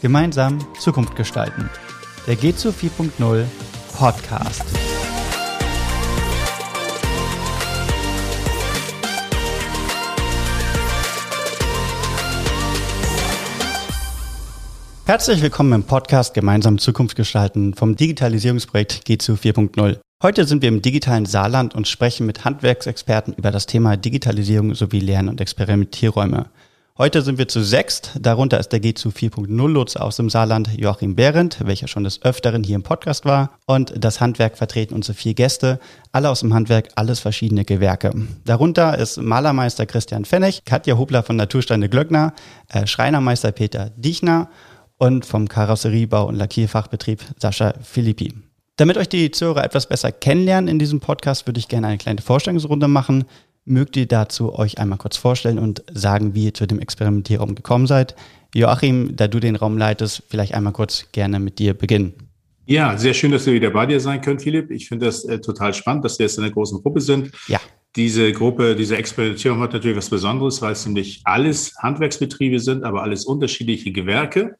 Gemeinsam 0.00 0.64
Zukunft 0.78 1.16
gestalten. 1.16 1.68
Der 2.28 2.36
G2 2.36 2.72
4.0 3.18 3.44
Podcast. 3.96 4.62
Herzlich 15.04 15.42
willkommen 15.42 15.72
im 15.72 15.82
Podcast 15.82 16.32
Gemeinsam 16.32 16.78
Zukunft 16.78 17.16
gestalten 17.16 17.74
vom 17.74 17.96
Digitalisierungsprojekt 17.96 19.02
G2 19.04 19.36
4.0. 19.36 19.98
Heute 20.22 20.44
sind 20.44 20.62
wir 20.62 20.68
im 20.68 20.80
digitalen 20.80 21.26
Saarland 21.26 21.74
und 21.74 21.88
sprechen 21.88 22.24
mit 22.24 22.44
Handwerksexperten 22.44 23.34
über 23.34 23.50
das 23.50 23.66
Thema 23.66 23.96
Digitalisierung 23.96 24.76
sowie 24.76 25.00
Lern- 25.00 25.28
und 25.28 25.40
Experimentierräume. 25.40 26.50
Heute 27.00 27.22
sind 27.22 27.38
wir 27.38 27.46
zu 27.46 27.62
sechst. 27.62 28.10
Darunter 28.18 28.58
ist 28.58 28.70
der 28.70 28.82
G2 28.82 29.14
4.0 29.14 29.68
Lotse 29.68 30.00
aus 30.00 30.16
dem 30.16 30.28
Saarland 30.28 30.76
Joachim 30.76 31.14
Behrendt, 31.14 31.58
welcher 31.64 31.86
schon 31.86 32.02
des 32.02 32.24
Öfteren 32.24 32.64
hier 32.64 32.74
im 32.74 32.82
Podcast 32.82 33.24
war. 33.24 33.52
Und 33.66 33.94
das 33.96 34.20
Handwerk 34.20 34.58
vertreten 34.58 34.94
unsere 34.94 35.14
vier 35.16 35.34
Gäste, 35.34 35.78
alle 36.10 36.28
aus 36.28 36.40
dem 36.40 36.52
Handwerk, 36.52 36.88
alles 36.96 37.20
verschiedene 37.20 37.64
Gewerke. 37.64 38.10
Darunter 38.44 38.98
ist 38.98 39.16
Malermeister 39.16 39.86
Christian 39.86 40.24
Pfennig, 40.24 40.64
Katja 40.64 40.98
Hubler 40.98 41.22
von 41.22 41.36
Natursteine 41.36 41.88
Glöckner, 41.88 42.32
äh, 42.66 42.84
Schreinermeister 42.84 43.52
Peter 43.52 43.90
Diechner 43.90 44.48
und 44.96 45.24
vom 45.24 45.46
Karosseriebau- 45.46 46.26
und 46.26 46.34
Lackierfachbetrieb 46.34 47.22
Sascha 47.38 47.74
Philippi. 47.80 48.34
Damit 48.78 48.96
euch 48.96 49.08
die 49.08 49.30
Zuhörer 49.30 49.62
etwas 49.62 49.88
besser 49.88 50.10
kennenlernen 50.10 50.66
in 50.66 50.80
diesem 50.80 50.98
Podcast, 50.98 51.46
würde 51.46 51.60
ich 51.60 51.68
gerne 51.68 51.86
eine 51.86 51.98
kleine 51.98 52.22
Vorstellungsrunde 52.22 52.88
machen. 52.88 53.24
Mögt 53.68 53.98
ihr 53.98 54.06
dazu 54.06 54.58
euch 54.58 54.78
einmal 54.78 54.96
kurz 54.96 55.18
vorstellen 55.18 55.58
und 55.58 55.84
sagen, 55.92 56.34
wie 56.34 56.46
ihr 56.46 56.54
zu 56.54 56.66
dem 56.66 56.80
Experimentierraum 56.80 57.54
gekommen 57.54 57.86
seid? 57.86 58.16
Joachim, 58.54 59.14
da 59.14 59.28
du 59.28 59.40
den 59.40 59.56
Raum 59.56 59.76
leitest, 59.76 60.22
vielleicht 60.30 60.54
einmal 60.54 60.72
kurz 60.72 61.04
gerne 61.12 61.38
mit 61.38 61.58
dir 61.58 61.74
beginnen. 61.74 62.14
Ja, 62.64 62.96
sehr 62.96 63.12
schön, 63.12 63.30
dass 63.30 63.44
wir 63.44 63.52
wieder 63.52 63.68
bei 63.68 63.84
dir 63.84 64.00
sein 64.00 64.22
können, 64.22 64.38
Philipp. 64.38 64.70
Ich 64.70 64.88
finde 64.88 65.04
das 65.04 65.24
äh, 65.26 65.40
total 65.40 65.74
spannend, 65.74 66.02
dass 66.04 66.18
wir 66.18 66.24
jetzt 66.24 66.38
in 66.38 66.44
einer 66.44 66.52
großen 66.52 66.82
Gruppe 66.82 67.02
sind. 67.02 67.30
Ja. 67.46 67.60
Diese 67.94 68.32
Gruppe, 68.32 68.74
diese 68.74 68.96
Experimentierung 68.96 69.60
hat 69.60 69.74
natürlich 69.74 69.98
was 69.98 70.08
Besonderes, 70.08 70.62
weil 70.62 70.72
es 70.72 70.86
nämlich 70.86 71.20
alles 71.24 71.74
Handwerksbetriebe 71.78 72.60
sind, 72.60 72.84
aber 72.84 73.02
alles 73.02 73.26
unterschiedliche 73.26 73.92
Gewerke. 73.92 74.56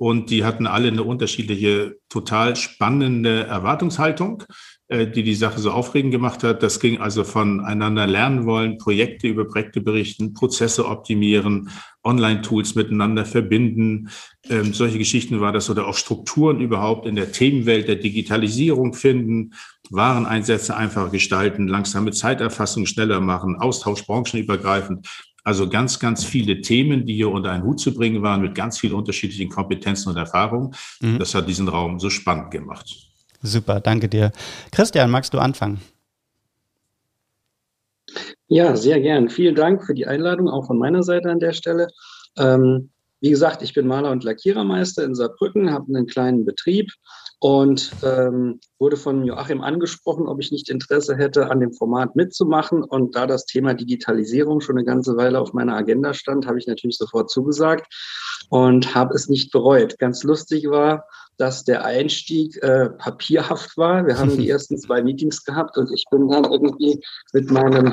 Und 0.00 0.30
die 0.30 0.44
hatten 0.44 0.66
alle 0.66 0.88
eine 0.88 1.02
unterschiedliche, 1.02 1.98
total 2.08 2.56
spannende 2.56 3.44
Erwartungshaltung, 3.44 4.44
äh, 4.88 5.06
die 5.06 5.22
die 5.22 5.34
Sache 5.34 5.60
so 5.60 5.72
aufregend 5.72 6.10
gemacht 6.10 6.42
hat. 6.42 6.62
Das 6.62 6.80
ging 6.80 7.02
also 7.02 7.22
voneinander 7.22 8.06
lernen 8.06 8.46
wollen, 8.46 8.78
Projekte 8.78 9.28
über 9.28 9.44
Projekte 9.44 9.82
berichten, 9.82 10.32
Prozesse 10.32 10.88
optimieren, 10.88 11.68
Online-Tools 12.02 12.76
miteinander 12.76 13.26
verbinden. 13.26 14.08
Ähm, 14.48 14.72
solche 14.72 14.96
Geschichten 14.96 15.42
war 15.42 15.52
das 15.52 15.68
oder 15.68 15.86
auch 15.86 15.98
Strukturen 15.98 16.62
überhaupt 16.62 17.04
in 17.04 17.14
der 17.14 17.30
Themenwelt 17.30 17.86
der 17.86 17.96
Digitalisierung 17.96 18.94
finden, 18.94 19.52
Wareneinsätze 19.90 20.74
einfacher 20.74 21.10
gestalten, 21.10 21.68
langsame 21.68 22.12
Zeiterfassung 22.12 22.86
schneller 22.86 23.20
machen, 23.20 23.56
Austausch 23.56 24.06
branchenübergreifend. 24.06 25.06
Also 25.44 25.68
ganz, 25.68 25.98
ganz 25.98 26.24
viele 26.24 26.60
Themen, 26.60 27.06
die 27.06 27.14
hier 27.14 27.30
unter 27.30 27.50
einen 27.50 27.64
Hut 27.64 27.80
zu 27.80 27.94
bringen 27.94 28.22
waren, 28.22 28.42
mit 28.42 28.54
ganz 28.54 28.78
vielen 28.78 28.94
unterschiedlichen 28.94 29.48
Kompetenzen 29.48 30.10
und 30.10 30.16
Erfahrungen. 30.16 30.74
Mhm. 31.00 31.18
Das 31.18 31.34
hat 31.34 31.48
diesen 31.48 31.68
Raum 31.68 31.98
so 31.98 32.10
spannend 32.10 32.50
gemacht. 32.50 33.10
Super, 33.42 33.80
danke 33.80 34.08
dir. 34.08 34.32
Christian, 34.70 35.10
magst 35.10 35.32
du 35.32 35.38
anfangen? 35.38 35.80
Ja, 38.48 38.76
sehr 38.76 39.00
gern. 39.00 39.28
Vielen 39.28 39.54
Dank 39.54 39.84
für 39.84 39.94
die 39.94 40.06
Einladung, 40.06 40.48
auch 40.48 40.66
von 40.66 40.78
meiner 40.78 41.02
Seite 41.02 41.30
an 41.30 41.38
der 41.38 41.52
Stelle. 41.52 41.88
Ähm, 42.36 42.90
wie 43.20 43.30
gesagt, 43.30 43.62
ich 43.62 43.74
bin 43.74 43.86
Maler 43.86 44.10
und 44.10 44.24
Lackierermeister 44.24 45.04
in 45.04 45.14
Saarbrücken, 45.14 45.72
habe 45.72 45.86
einen 45.88 46.06
kleinen 46.06 46.44
Betrieb 46.44 46.90
und 47.40 47.92
ähm, 48.04 48.60
wurde 48.78 48.98
von 48.98 49.24
Joachim 49.24 49.62
angesprochen, 49.62 50.28
ob 50.28 50.40
ich 50.40 50.52
nicht 50.52 50.68
Interesse 50.68 51.16
hätte, 51.16 51.50
an 51.50 51.60
dem 51.60 51.72
Format 51.72 52.14
mitzumachen. 52.14 52.84
Und 52.84 53.16
da 53.16 53.26
das 53.26 53.46
Thema 53.46 53.72
Digitalisierung 53.72 54.60
schon 54.60 54.76
eine 54.76 54.84
ganze 54.84 55.16
Weile 55.16 55.40
auf 55.40 55.54
meiner 55.54 55.74
Agenda 55.74 56.12
stand, 56.12 56.46
habe 56.46 56.58
ich 56.58 56.66
natürlich 56.66 56.98
sofort 56.98 57.30
zugesagt 57.30 57.86
und 58.50 58.94
habe 58.94 59.14
es 59.14 59.28
nicht 59.28 59.52
bereut. 59.52 59.98
Ganz 59.98 60.22
lustig 60.22 60.68
war, 60.68 61.06
dass 61.38 61.64
der 61.64 61.84
Einstieg 61.86 62.62
äh, 62.62 62.90
papierhaft 62.90 63.78
war. 63.78 64.06
Wir 64.06 64.18
haben 64.18 64.36
die 64.36 64.50
ersten 64.50 64.76
zwei 64.76 65.02
Meetings 65.02 65.42
gehabt 65.42 65.78
und 65.78 65.90
ich 65.94 66.04
bin 66.10 66.28
dann 66.28 66.44
irgendwie 66.44 67.00
mit 67.32 67.50
meinem 67.50 67.92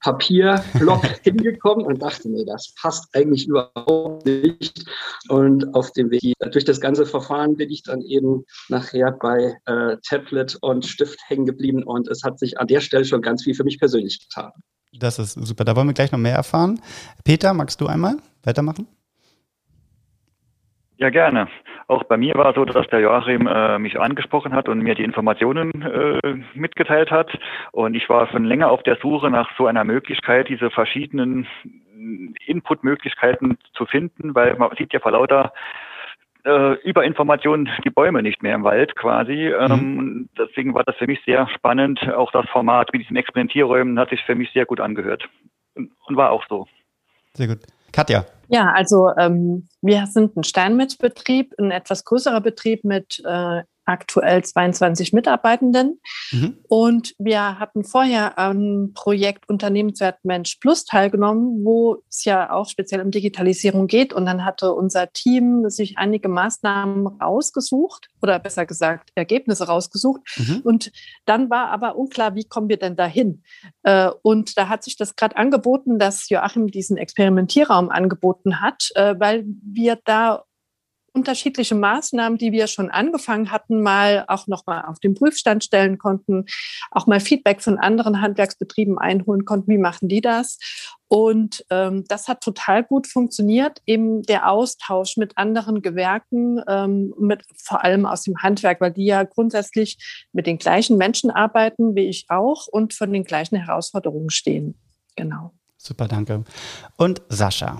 Papierblock 0.00 1.04
hingekommen 1.22 1.84
und 1.84 2.02
dachte 2.02 2.28
mir, 2.28 2.44
das 2.44 2.72
passt 2.80 3.08
eigentlich 3.14 3.46
überhaupt 3.46 4.26
nicht. 4.26 4.84
Und 5.28 5.74
auf 5.74 5.92
dem 5.92 6.10
Weg 6.10 6.34
durch 6.52 6.64
das 6.64 6.80
ganze 6.80 7.06
Verfahren 7.06 7.56
bin 7.56 7.70
ich 7.70 7.82
dann 7.82 8.02
eben 8.02 8.44
nachher 8.68 9.12
bei 9.12 9.56
äh, 9.66 9.96
Tablet 10.08 10.56
und 10.60 10.86
Stift 10.86 11.18
hängen 11.26 11.46
geblieben 11.46 11.82
und 11.82 12.08
es 12.08 12.22
hat 12.22 12.38
sich 12.38 12.58
an 12.58 12.66
der 12.66 12.80
Stelle 12.80 13.04
schon 13.04 13.22
ganz 13.22 13.44
viel 13.44 13.54
für 13.54 13.64
mich 13.64 13.78
persönlich 13.78 14.20
getan. 14.20 14.52
Das 14.92 15.18
ist 15.18 15.32
super. 15.32 15.64
Da 15.64 15.76
wollen 15.76 15.86
wir 15.86 15.94
gleich 15.94 16.12
noch 16.12 16.18
mehr 16.18 16.34
erfahren. 16.34 16.80
Peter, 17.24 17.52
magst 17.52 17.80
du 17.80 17.86
einmal 17.86 18.16
weitermachen? 18.42 18.86
Ja, 20.98 21.10
gerne. 21.10 21.46
Auch 21.86 22.02
bei 22.04 22.16
mir 22.16 22.34
war 22.34 22.50
es 22.50 22.56
so, 22.56 22.64
dass 22.64 22.88
der 22.88 22.98
Joachim 22.98 23.46
äh, 23.46 23.78
mich 23.78 24.00
angesprochen 24.00 24.52
hat 24.52 24.68
und 24.68 24.80
mir 24.80 24.96
die 24.96 25.04
Informationen 25.04 25.70
äh, 25.80 26.34
mitgeteilt 26.54 27.12
hat. 27.12 27.30
Und 27.70 27.94
ich 27.94 28.08
war 28.08 28.26
schon 28.28 28.44
länger 28.44 28.68
auf 28.70 28.82
der 28.82 28.96
Suche 29.00 29.30
nach 29.30 29.48
so 29.56 29.68
einer 29.68 29.84
Möglichkeit, 29.84 30.48
diese 30.48 30.70
verschiedenen 30.70 31.46
Input-Möglichkeiten 32.46 33.58
zu 33.74 33.86
finden, 33.86 34.34
weil 34.34 34.56
man 34.56 34.74
sieht 34.76 34.92
ja 34.92 34.98
vor 34.98 35.12
lauter 35.12 35.52
äh, 36.44 36.72
Überinformationen 36.82 37.70
die 37.84 37.90
Bäume 37.90 38.20
nicht 38.20 38.42
mehr 38.42 38.56
im 38.56 38.64
Wald 38.64 38.96
quasi. 38.96 39.52
Mhm. 39.56 39.72
Ähm, 39.72 40.28
deswegen 40.36 40.74
war 40.74 40.82
das 40.82 40.96
für 40.96 41.06
mich 41.06 41.20
sehr 41.24 41.48
spannend. 41.54 42.00
Auch 42.12 42.32
das 42.32 42.46
Format 42.48 42.92
mit 42.92 43.02
diesen 43.02 43.16
Experimentierräumen 43.16 44.00
hat 44.00 44.10
sich 44.10 44.22
für 44.24 44.34
mich 44.34 44.50
sehr 44.52 44.66
gut 44.66 44.80
angehört. 44.80 45.28
Und 45.76 46.16
war 46.16 46.32
auch 46.32 46.44
so. 46.48 46.66
Sehr 47.34 47.46
gut. 47.46 47.60
Katja. 47.92 48.26
Ja, 48.48 48.72
also 48.72 49.10
ähm, 49.18 49.68
wir 49.82 50.06
sind 50.06 50.36
ein 50.36 50.44
Steinmetzbetrieb, 50.44 51.54
ein 51.58 51.70
etwas 51.70 52.04
größerer 52.04 52.40
Betrieb 52.40 52.82
mit 52.84 53.22
äh, 53.24 53.62
aktuell 53.88 54.44
22 54.44 55.12
Mitarbeitenden. 55.12 55.98
Mhm. 56.30 56.58
Und 56.68 57.14
wir 57.18 57.58
hatten 57.58 57.84
vorher 57.84 58.38
am 58.38 58.92
Projekt 58.94 59.48
Unternehmenswert 59.48 60.24
Mensch 60.24 60.56
Plus 60.60 60.84
teilgenommen, 60.84 61.64
wo 61.64 62.02
es 62.08 62.24
ja 62.24 62.52
auch 62.52 62.68
speziell 62.68 63.00
um 63.00 63.10
Digitalisierung 63.10 63.86
geht. 63.86 64.12
Und 64.12 64.26
dann 64.26 64.44
hatte 64.44 64.74
unser 64.74 65.10
Team 65.12 65.70
sich 65.70 65.96
einige 65.96 66.28
Maßnahmen 66.28 67.06
rausgesucht 67.06 68.08
oder 68.20 68.38
besser 68.38 68.66
gesagt 68.66 69.10
Ergebnisse 69.14 69.66
rausgesucht. 69.66 70.20
Mhm. 70.36 70.60
Und 70.64 70.92
dann 71.24 71.48
war 71.48 71.68
aber 71.70 71.96
unklar, 71.96 72.34
wie 72.34 72.44
kommen 72.44 72.68
wir 72.68 72.76
denn 72.76 72.94
dahin? 72.94 73.42
Äh, 73.84 74.10
und 74.22 74.58
da 74.58 74.68
hat 74.68 74.84
sich 74.84 74.96
das 74.96 75.16
gerade 75.16 75.36
angeboten, 75.36 75.98
dass 75.98 76.28
Joachim 76.28 76.66
diesen 76.66 76.98
Experimentierraum 76.98 77.88
angeboten 77.88 78.60
hat, 78.60 78.90
äh, 78.96 79.14
weil 79.18 79.46
wir 79.62 79.98
da 80.04 80.44
unterschiedliche 81.18 81.74
Maßnahmen, 81.74 82.38
die 82.38 82.52
wir 82.52 82.68
schon 82.68 82.90
angefangen 82.90 83.50
hatten, 83.50 83.82
mal 83.82 84.24
auch 84.28 84.46
noch 84.46 84.66
mal 84.66 84.82
auf 84.82 85.00
den 85.00 85.14
Prüfstand 85.14 85.64
stellen 85.64 85.98
konnten, 85.98 86.44
auch 86.92 87.08
mal 87.08 87.18
Feedback 87.18 87.60
von 87.60 87.76
anderen 87.76 88.20
Handwerksbetrieben 88.20 88.98
einholen 88.98 89.44
konnten. 89.44 89.72
Wie 89.72 89.78
machen 89.78 90.08
die 90.08 90.20
das? 90.20 90.58
Und 91.08 91.64
ähm, 91.70 92.04
das 92.06 92.28
hat 92.28 92.42
total 92.42 92.84
gut 92.84 93.06
funktioniert, 93.06 93.80
eben 93.86 94.22
der 94.22 94.48
Austausch 94.48 95.16
mit 95.16 95.36
anderen 95.36 95.82
Gewerken, 95.82 96.60
ähm, 96.68 97.14
mit 97.18 97.42
vor 97.56 97.82
allem 97.82 98.06
aus 98.06 98.22
dem 98.22 98.36
Handwerk, 98.42 98.80
weil 98.80 98.92
die 98.92 99.06
ja 99.06 99.24
grundsätzlich 99.24 99.98
mit 100.32 100.46
den 100.46 100.58
gleichen 100.58 100.98
Menschen 100.98 101.30
arbeiten 101.30 101.96
wie 101.96 102.08
ich 102.08 102.26
auch 102.28 102.66
und 102.68 102.94
von 102.94 103.12
den 103.12 103.24
gleichen 103.24 103.56
Herausforderungen 103.56 104.30
stehen. 104.30 104.78
Genau. 105.16 105.52
Super, 105.78 106.06
danke. 106.06 106.44
Und 106.96 107.22
Sascha, 107.28 107.78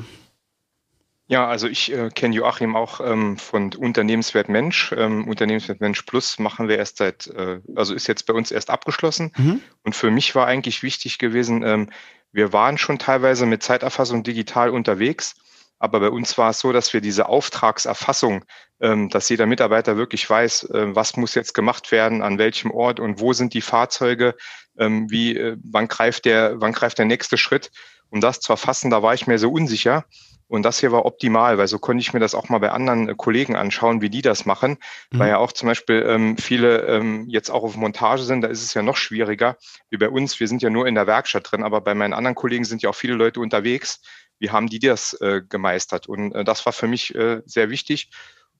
ja, 1.30 1.46
also 1.46 1.68
ich 1.68 1.92
äh, 1.92 2.08
kenne 2.08 2.34
Joachim 2.34 2.74
auch 2.74 3.00
ähm, 3.00 3.36
von 3.36 3.74
Unternehmenswert 3.74 4.48
Mensch. 4.48 4.94
Ähm, 4.96 5.28
Unternehmenswert 5.28 5.80
Mensch 5.80 6.02
Plus 6.02 6.38
machen 6.38 6.68
wir 6.68 6.78
erst 6.78 6.96
seit, 6.96 7.26
äh, 7.26 7.60
also 7.76 7.94
ist 7.94 8.06
jetzt 8.06 8.24
bei 8.24 8.32
uns 8.32 8.50
erst 8.50 8.70
abgeschlossen. 8.70 9.32
Mhm. 9.36 9.60
Und 9.84 9.94
für 9.94 10.10
mich 10.10 10.34
war 10.34 10.46
eigentlich 10.46 10.82
wichtig 10.82 11.18
gewesen, 11.18 11.62
ähm, 11.62 11.90
wir 12.32 12.54
waren 12.54 12.78
schon 12.78 12.98
teilweise 12.98 13.44
mit 13.44 13.62
Zeiterfassung 13.62 14.22
digital 14.22 14.70
unterwegs. 14.70 15.34
Aber 15.78 16.00
bei 16.00 16.08
uns 16.08 16.38
war 16.38 16.50
es 16.50 16.60
so, 16.60 16.72
dass 16.72 16.94
wir 16.94 17.02
diese 17.02 17.28
Auftragserfassung, 17.28 18.46
ähm, 18.80 19.10
dass 19.10 19.28
jeder 19.28 19.44
Mitarbeiter 19.44 19.98
wirklich 19.98 20.28
weiß, 20.28 20.64
äh, 20.70 20.94
was 20.96 21.18
muss 21.18 21.34
jetzt 21.34 21.52
gemacht 21.52 21.92
werden, 21.92 22.22
an 22.22 22.38
welchem 22.38 22.70
Ort 22.70 23.00
und 23.00 23.20
wo 23.20 23.34
sind 23.34 23.52
die 23.52 23.60
Fahrzeuge, 23.60 24.34
ähm, 24.78 25.10
wie, 25.10 25.36
äh, 25.36 25.58
wann 25.62 25.88
greift 25.88 26.24
der, 26.24 26.58
wann 26.58 26.72
greift 26.72 26.96
der 26.96 27.04
nächste 27.04 27.36
Schritt. 27.36 27.70
Um 28.08 28.22
das 28.22 28.40
zu 28.40 28.50
erfassen, 28.50 28.90
da 28.90 29.02
war 29.02 29.12
ich 29.12 29.26
mir 29.26 29.38
so 29.38 29.50
unsicher. 29.50 30.06
Und 30.48 30.62
das 30.62 30.80
hier 30.80 30.92
war 30.92 31.04
optimal, 31.04 31.58
weil 31.58 31.68
so 31.68 31.78
konnte 31.78 32.00
ich 32.00 32.14
mir 32.14 32.20
das 32.20 32.34
auch 32.34 32.48
mal 32.48 32.58
bei 32.58 32.70
anderen 32.70 33.10
äh, 33.10 33.14
Kollegen 33.14 33.54
anschauen, 33.54 34.00
wie 34.00 34.10
die 34.10 34.22
das 34.22 34.46
machen. 34.46 34.78
Mhm. 35.10 35.18
Weil 35.18 35.28
ja 35.28 35.38
auch 35.38 35.52
zum 35.52 35.68
Beispiel 35.68 36.04
ähm, 36.08 36.36
viele 36.38 36.86
ähm, 36.86 37.26
jetzt 37.28 37.50
auch 37.50 37.62
auf 37.62 37.76
Montage 37.76 38.22
sind, 38.22 38.40
da 38.40 38.48
ist 38.48 38.64
es 38.64 38.74
ja 38.74 38.82
noch 38.82 38.96
schwieriger 38.96 39.56
wie 39.90 39.98
bei 39.98 40.08
uns. 40.08 40.40
Wir 40.40 40.48
sind 40.48 40.62
ja 40.62 40.70
nur 40.70 40.86
in 40.86 40.94
der 40.94 41.06
Werkstatt 41.06 41.52
drin, 41.52 41.62
aber 41.62 41.82
bei 41.82 41.94
meinen 41.94 42.14
anderen 42.14 42.34
Kollegen 42.34 42.64
sind 42.64 42.82
ja 42.82 42.90
auch 42.90 42.94
viele 42.94 43.14
Leute 43.14 43.40
unterwegs. 43.40 44.00
wie 44.40 44.50
haben 44.50 44.68
die 44.68 44.78
das 44.78 45.14
äh, 45.20 45.42
gemeistert? 45.46 46.06
Und 46.06 46.32
äh, 46.32 46.44
das 46.44 46.64
war 46.64 46.72
für 46.72 46.86
mich 46.86 47.14
äh, 47.14 47.42
sehr 47.44 47.70
wichtig. 47.70 48.10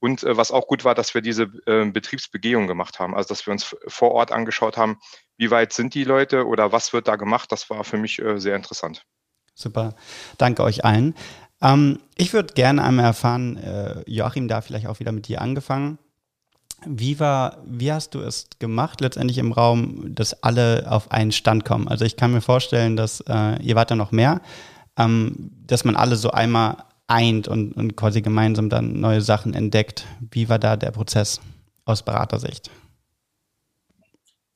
Und 0.00 0.22
äh, 0.22 0.36
was 0.36 0.52
auch 0.52 0.66
gut 0.66 0.84
war, 0.84 0.94
dass 0.94 1.14
wir 1.14 1.22
diese 1.22 1.50
äh, 1.66 1.84
Betriebsbegehung 1.84 2.66
gemacht 2.66 2.98
haben, 2.98 3.14
also 3.14 3.28
dass 3.28 3.46
wir 3.46 3.52
uns 3.52 3.76
vor 3.86 4.12
Ort 4.12 4.32
angeschaut 4.32 4.76
haben, 4.76 4.98
wie 5.36 5.50
weit 5.50 5.72
sind 5.72 5.94
die 5.94 6.04
Leute 6.04 6.46
oder 6.46 6.72
was 6.72 6.92
wird 6.92 7.08
da 7.08 7.16
gemacht. 7.16 7.50
Das 7.52 7.70
war 7.70 7.84
für 7.84 7.96
mich 7.96 8.18
äh, 8.20 8.38
sehr 8.38 8.56
interessant. 8.56 9.04
Super, 9.54 9.94
danke 10.36 10.62
euch 10.62 10.84
allen. 10.84 11.14
Ähm, 11.60 11.98
ich 12.16 12.32
würde 12.32 12.54
gerne 12.54 12.82
einmal 12.82 13.06
erfahren, 13.06 13.56
äh, 13.56 14.02
Joachim, 14.06 14.48
da 14.48 14.60
vielleicht 14.60 14.86
auch 14.86 15.00
wieder 15.00 15.12
mit 15.12 15.28
dir 15.28 15.40
angefangen. 15.40 15.98
Wie 16.86 17.18
war, 17.18 17.58
wie 17.66 17.92
hast 17.92 18.14
du 18.14 18.20
es 18.20 18.46
gemacht, 18.60 19.00
letztendlich 19.00 19.38
im 19.38 19.50
Raum, 19.50 20.14
dass 20.14 20.42
alle 20.44 20.86
auf 20.88 21.10
einen 21.10 21.32
Stand 21.32 21.64
kommen? 21.64 21.88
Also 21.88 22.04
ich 22.04 22.16
kann 22.16 22.32
mir 22.32 22.40
vorstellen, 22.40 22.96
dass 22.96 23.20
äh, 23.28 23.60
ihr 23.62 23.74
wart 23.74 23.90
ja 23.90 23.96
noch 23.96 24.12
mehr, 24.12 24.40
ähm, 24.96 25.50
dass 25.66 25.84
man 25.84 25.96
alle 25.96 26.14
so 26.14 26.30
einmal 26.30 26.76
eint 27.08 27.48
und, 27.48 27.72
und 27.72 27.96
quasi 27.96 28.22
gemeinsam 28.22 28.68
dann 28.68 29.00
neue 29.00 29.22
Sachen 29.22 29.54
entdeckt. 29.54 30.06
Wie 30.30 30.48
war 30.48 30.58
da 30.60 30.76
der 30.76 30.92
Prozess 30.92 31.40
aus 31.84 32.04
Beratersicht? 32.04 32.70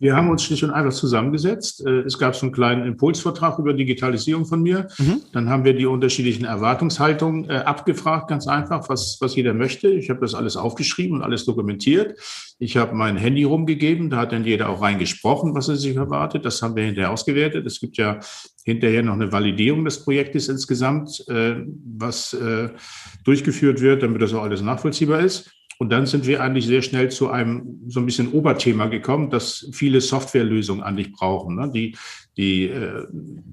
Wir 0.02 0.16
haben 0.16 0.30
uns 0.30 0.42
schlicht 0.42 0.64
und 0.64 0.72
einfach 0.72 0.92
zusammengesetzt. 0.92 1.86
Äh, 1.86 2.00
es 2.00 2.18
gab 2.18 2.34
so 2.34 2.44
einen 2.44 2.52
kleinen 2.52 2.84
Impulsvertrag 2.86 3.60
über 3.60 3.72
Digitalisierung 3.72 4.46
von 4.46 4.60
mir. 4.60 4.88
Mhm. 4.98 5.20
Dann 5.32 5.48
haben 5.48 5.64
wir 5.64 5.74
die 5.74 5.86
unterschiedlichen 5.86 6.44
Erwartungshaltungen 6.44 7.48
äh, 7.48 7.58
abgefragt, 7.58 8.26
ganz 8.26 8.48
einfach, 8.48 8.88
was, 8.88 9.18
was 9.20 9.36
jeder 9.36 9.54
möchte. 9.54 9.86
Ich 9.86 10.10
habe 10.10 10.18
das 10.18 10.34
alles 10.34 10.56
aufgeschrieben 10.56 11.18
und 11.18 11.22
alles 11.22 11.44
dokumentiert. 11.44 12.18
Ich 12.58 12.76
habe 12.76 12.96
mein 12.96 13.16
Handy 13.16 13.44
rumgegeben, 13.44 14.10
da 14.10 14.16
hat 14.16 14.32
dann 14.32 14.44
jeder 14.44 14.70
auch 14.70 14.82
reingesprochen, 14.82 15.54
was 15.54 15.68
er 15.68 15.76
sich 15.76 15.94
erwartet. 15.94 16.44
Das 16.44 16.60
haben 16.62 16.74
wir 16.74 16.82
hinterher 16.82 17.12
ausgewertet. 17.12 17.64
Es 17.64 17.78
gibt 17.78 17.96
ja 17.96 18.18
hinterher 18.64 19.04
noch 19.04 19.14
eine 19.14 19.30
Validierung 19.30 19.84
des 19.84 20.02
Projektes 20.02 20.48
insgesamt, 20.48 21.24
äh, 21.28 21.62
was 21.96 22.36
durchgeführt 23.24 23.80
wird, 23.80 24.02
damit 24.02 24.20
das 24.20 24.34
auch 24.34 24.42
alles 24.42 24.62
nachvollziehbar 24.62 25.20
ist. 25.20 25.52
Und 25.82 25.88
dann 25.88 26.06
sind 26.06 26.28
wir 26.28 26.40
eigentlich 26.40 26.68
sehr 26.68 26.80
schnell 26.80 27.10
zu 27.10 27.28
einem 27.28 27.80
so 27.88 27.98
ein 27.98 28.06
bisschen 28.06 28.30
Oberthema 28.30 28.86
gekommen, 28.86 29.30
dass 29.30 29.68
viele 29.72 30.00
Softwarelösungen 30.00 30.80
eigentlich 30.80 31.10
brauchen. 31.10 31.56
Ne? 31.56 31.72
Die, 31.74 31.96
die 32.36 32.68
äh, 32.68 33.04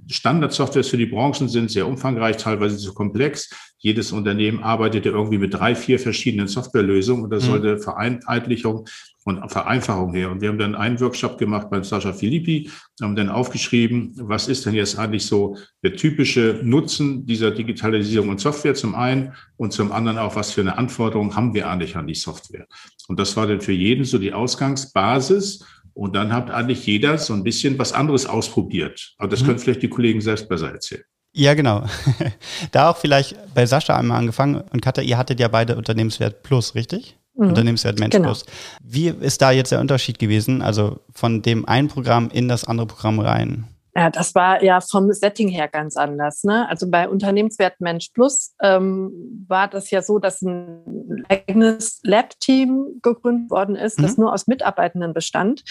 Standardsoftwares 0.08 0.90
für 0.90 0.98
die 0.98 1.08
Branchen 1.08 1.50
sind 1.50 1.72
sehr 1.72 1.88
umfangreich, 1.88 2.38
teilweise 2.38 2.78
zu 2.78 2.94
komplex. 2.94 3.50
Jedes 3.82 4.12
Unternehmen 4.12 4.62
arbeitet 4.62 5.06
ja 5.06 5.14
irgendwie 5.14 5.38
mit 5.38 5.54
drei, 5.54 5.74
vier 5.74 6.00
verschiedenen 6.00 6.48
Softwarelösungen 6.48 7.24
und 7.24 7.30
da 7.30 7.38
mhm. 7.38 7.42
sollte 7.42 7.78
Vereinheitlichung 7.78 8.86
und 9.24 9.50
Vereinfachung 9.50 10.14
her. 10.14 10.32
Und 10.32 10.42
wir 10.42 10.50
haben 10.50 10.58
dann 10.58 10.76
einen 10.76 11.00
Workshop 11.00 11.38
gemacht 11.38 11.70
bei 11.70 11.82
Sascha 11.82 12.12
Filippi, 12.12 12.70
haben 13.02 13.16
dann 13.16 13.30
aufgeschrieben, 13.30 14.14
was 14.16 14.50
ist 14.50 14.66
denn 14.66 14.74
jetzt 14.74 15.00
eigentlich 15.00 15.26
so 15.26 15.56
der 15.84 15.96
typische 15.96 16.60
Nutzen 16.62 17.26
dieser 17.26 17.52
Digitalisierung 17.52 18.30
und 18.30 18.42
Software 18.42 18.76
zum 18.76 18.96
einen 18.96 19.34
und 19.56 19.72
zum 19.72 19.92
anderen 19.94 20.18
auch, 20.18 20.36
was 20.36 20.52
für 20.52 20.62
eine 20.62 20.78
Anforderung 20.78 21.36
haben 21.36 21.54
wir 21.54 21.70
eigentlich 21.70 21.96
an 21.96 22.08
die 22.08 22.16
Software. 22.16 22.68
Und 23.08 23.20
das 23.20 23.38
war 23.38 23.48
dann 23.48 23.62
für 23.62 23.72
jeden 23.72 24.04
so 24.04 24.18
die 24.18 24.34
Ausgangsbasis. 24.34 25.66
Und 25.94 26.16
dann 26.16 26.32
hat 26.32 26.50
eigentlich 26.50 26.86
jeder 26.86 27.18
so 27.18 27.34
ein 27.34 27.44
bisschen 27.44 27.78
was 27.78 27.92
anderes 27.94 28.26
ausprobiert. 28.26 29.16
Aber 29.18 29.28
das 29.28 29.42
mhm. 29.42 29.48
können 29.48 29.60
vielleicht 29.60 29.82
die 29.82 29.90
Kollegen 29.90 30.22
selbst 30.22 30.48
besser 30.48 30.72
erzählen. 30.72 31.04
Ja, 31.34 31.54
genau. 31.54 31.84
da 32.72 32.90
auch 32.90 32.98
vielleicht 32.98 33.36
bei 33.54 33.66
Sascha 33.66 33.96
einmal 33.96 34.18
angefangen. 34.18 34.62
Und 34.72 34.82
Katja, 34.82 35.04
ihr 35.04 35.18
hattet 35.18 35.40
ja 35.40 35.48
beide 35.48 35.76
Unternehmenswert 35.76 36.44
Plus, 36.44 36.76
richtig? 36.76 37.18
Mhm. 37.36 37.50
Unternehmenswert 37.50 38.00
Mensch 38.00 38.14
genau. 38.14 38.30
Plus. 38.30 38.46
Wie 38.84 39.08
ist 39.08 39.42
da 39.42 39.52
jetzt 39.52 39.72
der 39.72 39.80
Unterschied 39.80 40.20
gewesen? 40.20 40.62
Also 40.62 41.00
von 41.14 41.42
dem 41.42 41.68
einen 41.68 41.88
Programm 41.88 42.30
in 42.32 42.48
das 42.48 42.66
andere 42.66 42.88
Programm 42.88 43.20
rein? 43.20 43.68
Ja, 44.00 44.10
das 44.10 44.34
war 44.34 44.64
ja 44.64 44.80
vom 44.80 45.12
Setting 45.12 45.50
her 45.50 45.68
ganz 45.68 45.98
anders. 45.98 46.46
Ne? 46.46 46.70
Also 46.70 46.90
bei 46.90 47.10
Unternehmenswert 47.10 47.82
Mensch 47.82 48.12
Plus 48.14 48.56
ähm, 48.62 49.46
war 49.50 49.68
das 49.68 49.92
ja 49.92 50.02
so, 50.02 50.20
dass 50.20 50.42
ein 50.42 51.26
eigenes 51.28 52.00
Lab-Team 52.04 53.02
gegründet 53.02 53.52
worden 53.52 53.76
ist, 53.76 54.00
mhm. 54.00 54.04
das 54.04 54.18
nur 54.18 54.32
aus 54.32 54.48
Mitarbeitenden 54.48 55.14
bestand. 55.14 55.66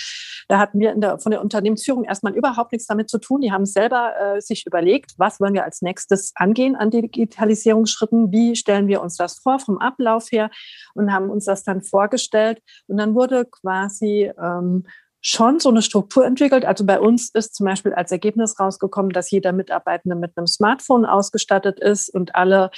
Da 0.46 0.58
hatten 0.58 0.78
wir 0.78 0.94
der, 0.94 1.18
von 1.18 1.30
der 1.30 1.40
Unternehmensführung 1.40 2.04
erstmal 2.04 2.34
überhaupt 2.34 2.72
nichts 2.72 2.86
damit 2.86 3.08
zu 3.08 3.16
tun. 3.16 3.40
Die 3.40 3.50
haben 3.50 3.64
selber 3.64 4.12
äh, 4.20 4.42
sich 4.42 4.66
überlegt, 4.66 5.14
was 5.16 5.40
wollen 5.40 5.54
wir 5.54 5.64
als 5.64 5.80
nächstes 5.80 6.32
angehen 6.34 6.76
an 6.76 6.90
Digitalisierungsschritten, 6.90 8.30
wie 8.30 8.56
stellen 8.56 8.88
wir 8.88 9.00
uns 9.00 9.16
das 9.16 9.38
vor 9.38 9.58
vom 9.58 9.78
Ablauf 9.78 10.30
her 10.30 10.50
und 10.92 11.14
haben 11.14 11.30
uns 11.30 11.46
das 11.46 11.64
dann 11.64 11.80
vorgestellt. 11.80 12.60
Und 12.88 12.98
dann 12.98 13.14
wurde 13.14 13.46
quasi 13.46 14.30
ähm, 14.38 14.84
schon 15.20 15.58
so 15.58 15.68
eine 15.68 15.82
Struktur 15.82 16.24
entwickelt. 16.24 16.64
Also 16.64 16.86
bei 16.86 17.00
uns 17.00 17.30
ist 17.30 17.54
zum 17.54 17.66
Beispiel 17.66 17.92
als 17.92 18.12
Ergebnis 18.12 18.58
rausgekommen, 18.60 19.10
dass 19.10 19.30
jeder 19.30 19.52
Mitarbeitende 19.52 20.16
mit 20.16 20.36
einem 20.36 20.46
Smartphone 20.46 21.04
ausgestattet 21.04 21.80
ist 21.80 22.08
und 22.14 22.36
alle, 22.36 22.70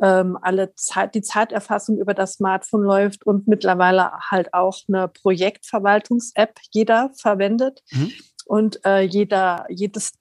ähm, 0.00 0.38
alle 0.40 0.74
Zeit, 0.76 1.14
die 1.14 1.22
Zeiterfassung 1.22 1.98
über 1.98 2.14
das 2.14 2.34
Smartphone 2.34 2.82
läuft 2.82 3.26
und 3.26 3.48
mittlerweile 3.48 4.12
halt 4.30 4.54
auch 4.54 4.78
eine 4.88 5.08
Projektverwaltungs-App 5.08 6.60
jeder 6.70 7.10
verwendet. 7.16 7.80
Mhm. 7.90 8.12
Und 8.46 8.84
äh, 8.84 9.00
jeder, 9.00 9.66
jedes 9.68 10.12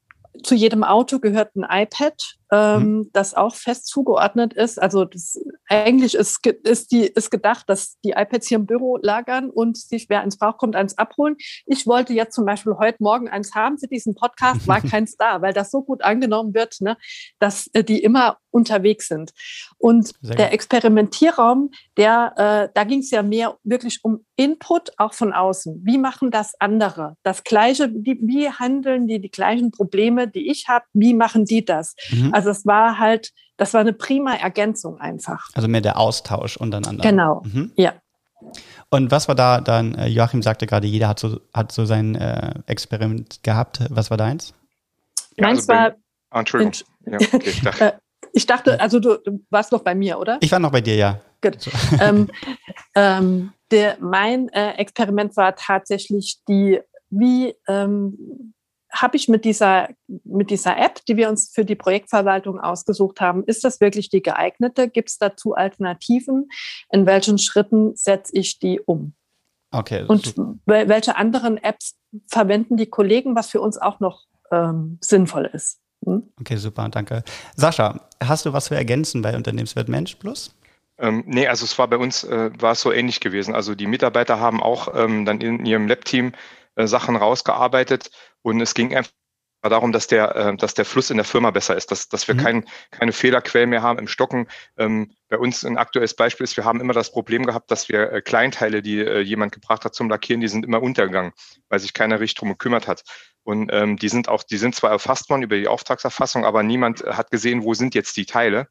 zu 0.43 0.55
jedem 0.55 0.83
Auto 0.83 1.19
gehört 1.19 1.55
ein 1.55 1.65
iPad, 1.69 2.38
ähm, 2.51 2.81
mhm. 2.81 3.09
das 3.13 3.33
auch 3.33 3.55
fest 3.55 3.87
zugeordnet 3.87 4.53
ist. 4.53 4.81
Also 4.81 5.05
das, 5.05 5.39
eigentlich 5.67 6.15
ist, 6.15 6.45
ist, 6.45 6.91
die, 6.91 7.03
ist 7.03 7.29
gedacht, 7.29 7.69
dass 7.69 7.99
die 8.01 8.11
iPads 8.11 8.47
hier 8.47 8.57
im 8.57 8.65
Büro 8.65 8.97
lagern 9.01 9.49
und 9.49 9.77
sich, 9.77 10.09
wer 10.09 10.21
eins 10.21 10.37
braucht, 10.37 10.57
kommt 10.57 10.75
eins 10.75 10.97
abholen. 10.97 11.35
Ich 11.65 11.85
wollte 11.85 12.13
jetzt 12.13 12.35
zum 12.35 12.45
Beispiel 12.45 12.73
heute 12.79 12.97
Morgen 13.01 13.29
eins 13.29 13.53
haben 13.53 13.77
für 13.77 13.87
diesen 13.87 14.15
Podcast, 14.15 14.67
war 14.67 14.81
keins 14.89 15.15
da, 15.15 15.41
weil 15.41 15.53
das 15.53 15.71
so 15.71 15.83
gut 15.83 16.03
angenommen 16.03 16.53
wird, 16.53 16.81
ne, 16.81 16.97
dass 17.39 17.67
äh, 17.73 17.83
die 17.83 18.01
immer 18.01 18.37
unterwegs 18.51 19.07
sind. 19.07 19.31
Und 19.77 20.13
der 20.23 20.53
Experimentierraum, 20.53 21.69
der, 21.97 22.33
äh, 22.35 22.73
da 22.73 22.83
ging 22.83 22.99
es 22.99 23.11
ja 23.11 23.21
mehr 23.21 23.57
wirklich 23.63 23.99
um 24.03 24.25
Input, 24.35 24.91
auch 24.97 25.13
von 25.13 25.33
außen. 25.33 25.81
Wie 25.83 25.97
machen 25.97 26.31
das 26.31 26.53
andere? 26.59 27.15
Das 27.23 27.43
Gleiche, 27.43 27.89
die, 27.89 28.17
wie 28.21 28.49
handeln 28.49 29.05
die 29.05 29.19
die 29.19 29.29
gleichen 29.29 29.71
Probleme, 29.71 30.27
die 30.27 30.49
ich 30.49 30.67
habe? 30.67 30.85
Wie 30.93 31.13
machen 31.13 31.45
die 31.45 31.63
das? 31.63 31.95
Mhm. 32.09 32.33
Also 32.33 32.38
es 32.45 32.65
war 32.65 32.99
halt, 32.99 33.31
das 33.57 33.73
war 33.73 33.81
eine 33.81 33.93
prima 33.93 34.35
Ergänzung 34.35 34.99
einfach. 34.99 35.49
Also 35.53 35.67
mehr 35.67 35.81
der 35.81 35.97
Austausch 35.97 36.57
untereinander. 36.57 37.03
Genau, 37.03 37.41
mhm. 37.45 37.71
ja. 37.75 37.93
Und 38.89 39.11
was 39.11 39.27
war 39.27 39.35
da 39.35 39.61
dann, 39.61 39.95
äh, 39.95 40.07
Joachim 40.07 40.41
sagte 40.41 40.65
gerade, 40.65 40.87
jeder 40.87 41.09
hat 41.09 41.19
so, 41.19 41.39
hat 41.53 41.71
so 41.71 41.85
sein 41.85 42.15
äh, 42.15 42.53
Experiment 42.67 43.43
gehabt. 43.43 43.81
Was 43.89 44.09
war 44.09 44.17
deins? 44.17 44.53
Meins 45.37 45.69
also 45.69 45.73
war. 45.73 45.95
Ah, 46.31 46.39
Entschuldigung. 46.39 46.73
Ja, 47.05 47.17
okay, 47.17 47.49
ich, 47.49 47.61
dachte. 47.61 47.85
Äh, 47.93 47.93
ich 48.33 48.45
dachte, 48.45 48.79
also 48.79 48.99
du, 48.99 49.17
du, 49.17 49.43
warst 49.49 49.71
noch 49.71 49.81
bei 49.81 49.95
mir, 49.95 50.19
oder? 50.19 50.37
Ich 50.41 50.51
war 50.51 50.59
noch 50.59 50.71
bei 50.71 50.81
dir, 50.81 50.95
ja. 50.95 51.19
Gut. 51.41 51.69
ähm, 52.01 52.29
ähm, 52.95 53.53
der, 53.71 53.97
mein 53.99 54.49
äh, 54.49 54.73
Experiment 54.73 55.35
war 55.37 55.55
tatsächlich 55.55 56.39
die, 56.47 56.79
wie 57.09 57.55
ähm, 57.67 58.53
habe 58.91 59.17
ich 59.17 59.27
mit 59.27 59.45
dieser, 59.45 59.89
mit 60.23 60.49
dieser 60.49 60.77
App, 60.77 61.05
die 61.05 61.17
wir 61.17 61.29
uns 61.29 61.51
für 61.53 61.65
die 61.65 61.75
Projektverwaltung 61.75 62.59
ausgesucht 62.59 63.21
haben, 63.21 63.43
ist 63.45 63.63
das 63.63 63.81
wirklich 63.81 64.09
die 64.09 64.21
geeignete? 64.21 64.89
Gibt 64.89 65.09
es 65.09 65.17
dazu 65.17 65.53
Alternativen? 65.53 66.49
In 66.91 67.05
welchen 67.05 67.37
Schritten 67.37 67.95
setze 67.95 68.35
ich 68.35 68.59
die 68.59 68.79
um? 68.79 69.13
Okay. 69.71 70.05
Und 70.07 70.35
welche 70.65 71.15
anderen 71.15 71.57
Apps 71.57 71.95
verwenden 72.27 72.77
die 72.77 72.87
Kollegen, 72.87 73.35
was 73.35 73.49
für 73.49 73.61
uns 73.61 73.77
auch 73.77 73.99
noch 73.99 74.25
ähm, 74.51 74.97
sinnvoll 75.01 75.49
ist? 75.53 75.79
Hm? 76.05 76.23
Okay, 76.39 76.57
super, 76.57 76.89
danke. 76.89 77.23
Sascha, 77.55 78.07
hast 78.23 78.45
du 78.45 78.53
was 78.53 78.65
zu 78.65 78.73
ergänzen 78.73 79.21
bei 79.21 79.35
Unternehmenswert 79.35 79.89
Mensch 79.89 80.15
Plus? 80.15 80.55
Ähm, 80.97 81.23
nee, 81.27 81.47
also 81.47 81.65
es 81.65 81.77
war 81.77 81.87
bei 81.87 81.97
uns 81.97 82.23
äh, 82.23 82.49
war 82.59 82.73
es 82.73 82.81
so 82.81 82.91
ähnlich 82.91 83.19
gewesen. 83.19 83.53
Also 83.53 83.75
die 83.75 83.87
Mitarbeiter 83.87 84.39
haben 84.39 84.61
auch 84.61 84.93
ähm, 84.95 85.25
dann 85.25 85.39
in 85.39 85.65
ihrem 85.65 85.87
Lab-Team 85.87 86.33
äh, 86.79 86.87
Sachen 86.87 87.15
rausgearbeitet 87.15 88.09
und 88.41 88.61
es 88.61 88.73
ging 88.73 88.95
einfach 88.95 89.11
darum, 89.61 89.91
dass 89.91 90.07
der, 90.07 90.35
äh, 90.35 90.55
dass 90.55 90.73
der 90.73 90.85
Fluss 90.85 91.09
in 91.09 91.17
der 91.17 91.25
Firma 91.25 91.51
besser 91.51 91.75
ist, 91.75 91.91
dass, 91.91 92.07
dass 92.07 92.27
wir 92.27 92.35
mhm. 92.35 92.39
kein, 92.39 92.65
keine 92.91 93.11
Fehlerquellen 93.11 93.69
mehr 93.69 93.81
haben 93.81 93.99
im 93.99 94.07
Stocken. 94.07 94.47
Ähm, 94.77 95.11
bei 95.27 95.37
uns 95.37 95.65
ein 95.65 95.77
aktuelles 95.77 96.15
Beispiel 96.15 96.45
ist, 96.45 96.55
wir 96.55 96.63
haben 96.63 96.79
immer 96.79 96.93
das 96.93 97.11
Problem 97.11 97.45
gehabt, 97.45 97.69
dass 97.69 97.89
wir 97.89 98.11
äh, 98.13 98.21
Kleinteile, 98.21 98.81
die 98.81 98.99
äh, 98.99 99.19
jemand 99.19 99.51
gebracht 99.51 99.83
hat 99.83 99.93
zum 99.93 100.09
Lackieren, 100.09 100.39
die 100.39 100.47
sind 100.47 100.65
immer 100.65 100.81
untergegangen, 100.81 101.33
weil 101.67 101.79
sich 101.79 101.93
keiner 101.93 102.19
richtig 102.21 102.39
drum 102.39 102.49
gekümmert 102.49 102.87
hat. 102.87 103.03
Und 103.43 103.69
ähm, 103.73 103.97
die 103.97 104.09
sind 104.09 104.29
auch, 104.29 104.43
die 104.43 104.57
sind 104.57 104.75
zwar 104.75 104.91
erfasst 104.91 105.29
worden 105.29 105.43
über 105.43 105.57
die 105.57 105.67
Auftragserfassung, 105.67 106.45
aber 106.45 106.63
niemand 106.63 107.03
hat 107.03 107.31
gesehen, 107.31 107.63
wo 107.63 107.73
sind 107.73 107.95
jetzt 107.95 108.15
die 108.15 108.25
Teile. 108.25 108.67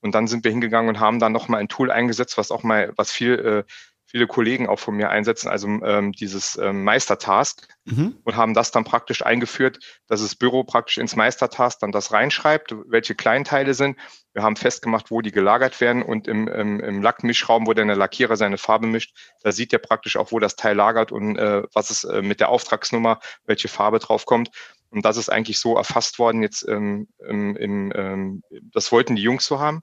Und 0.00 0.16
dann 0.16 0.26
sind 0.26 0.42
wir 0.42 0.50
hingegangen 0.50 0.88
und 0.88 0.98
haben 0.98 1.20
dann 1.20 1.30
nochmal 1.30 1.60
ein 1.60 1.68
Tool 1.68 1.92
eingesetzt, 1.92 2.36
was 2.36 2.50
auch 2.50 2.64
mal, 2.64 2.92
was 2.96 3.12
viel 3.12 3.64
äh, 3.68 3.72
viele 4.12 4.26
Kollegen 4.26 4.68
auch 4.68 4.78
von 4.78 4.94
mir 4.94 5.08
einsetzen, 5.08 5.48
also 5.48 5.66
ähm, 5.66 6.12
dieses 6.12 6.58
ähm, 6.58 6.84
Meistertask 6.84 7.66
mhm. 7.86 8.18
und 8.24 8.36
haben 8.36 8.52
das 8.52 8.70
dann 8.70 8.84
praktisch 8.84 9.24
eingeführt, 9.24 9.78
dass 10.06 10.20
das 10.20 10.34
Büro 10.34 10.64
praktisch 10.64 10.98
ins 10.98 11.16
Meistertask 11.16 11.80
dann 11.80 11.92
das 11.92 12.12
reinschreibt, 12.12 12.74
welche 12.88 13.14
Kleinteile 13.14 13.72
sind. 13.72 13.98
Wir 14.34 14.42
haben 14.42 14.56
festgemacht, 14.56 15.10
wo 15.10 15.22
die 15.22 15.32
gelagert 15.32 15.80
werden 15.80 16.02
und 16.02 16.28
im, 16.28 16.46
im, 16.46 16.78
im 16.80 17.00
Lackmischraum, 17.00 17.66
wo 17.66 17.72
der 17.72 17.86
Lackierer 17.86 18.36
seine 18.36 18.58
Farbe 18.58 18.86
mischt, 18.86 19.16
da 19.42 19.50
sieht 19.50 19.72
er 19.72 19.78
praktisch 19.78 20.18
auch, 20.18 20.30
wo 20.30 20.38
das 20.38 20.56
Teil 20.56 20.76
lagert 20.76 21.10
und 21.10 21.38
äh, 21.38 21.62
was 21.72 21.88
es 21.88 22.04
äh, 22.04 22.20
mit 22.20 22.40
der 22.40 22.50
Auftragsnummer, 22.50 23.18
welche 23.46 23.68
Farbe 23.68 23.98
drauf 23.98 24.26
kommt. 24.26 24.50
Und 24.90 25.06
das 25.06 25.16
ist 25.16 25.30
eigentlich 25.30 25.58
so 25.58 25.76
erfasst 25.76 26.18
worden 26.18 26.42
jetzt 26.42 26.68
ähm, 26.68 27.08
im, 27.26 27.56
im, 27.56 27.92
ähm, 27.96 28.42
das 28.74 28.92
wollten 28.92 29.16
die 29.16 29.22
Jungs 29.22 29.46
so 29.46 29.58
haben. 29.58 29.82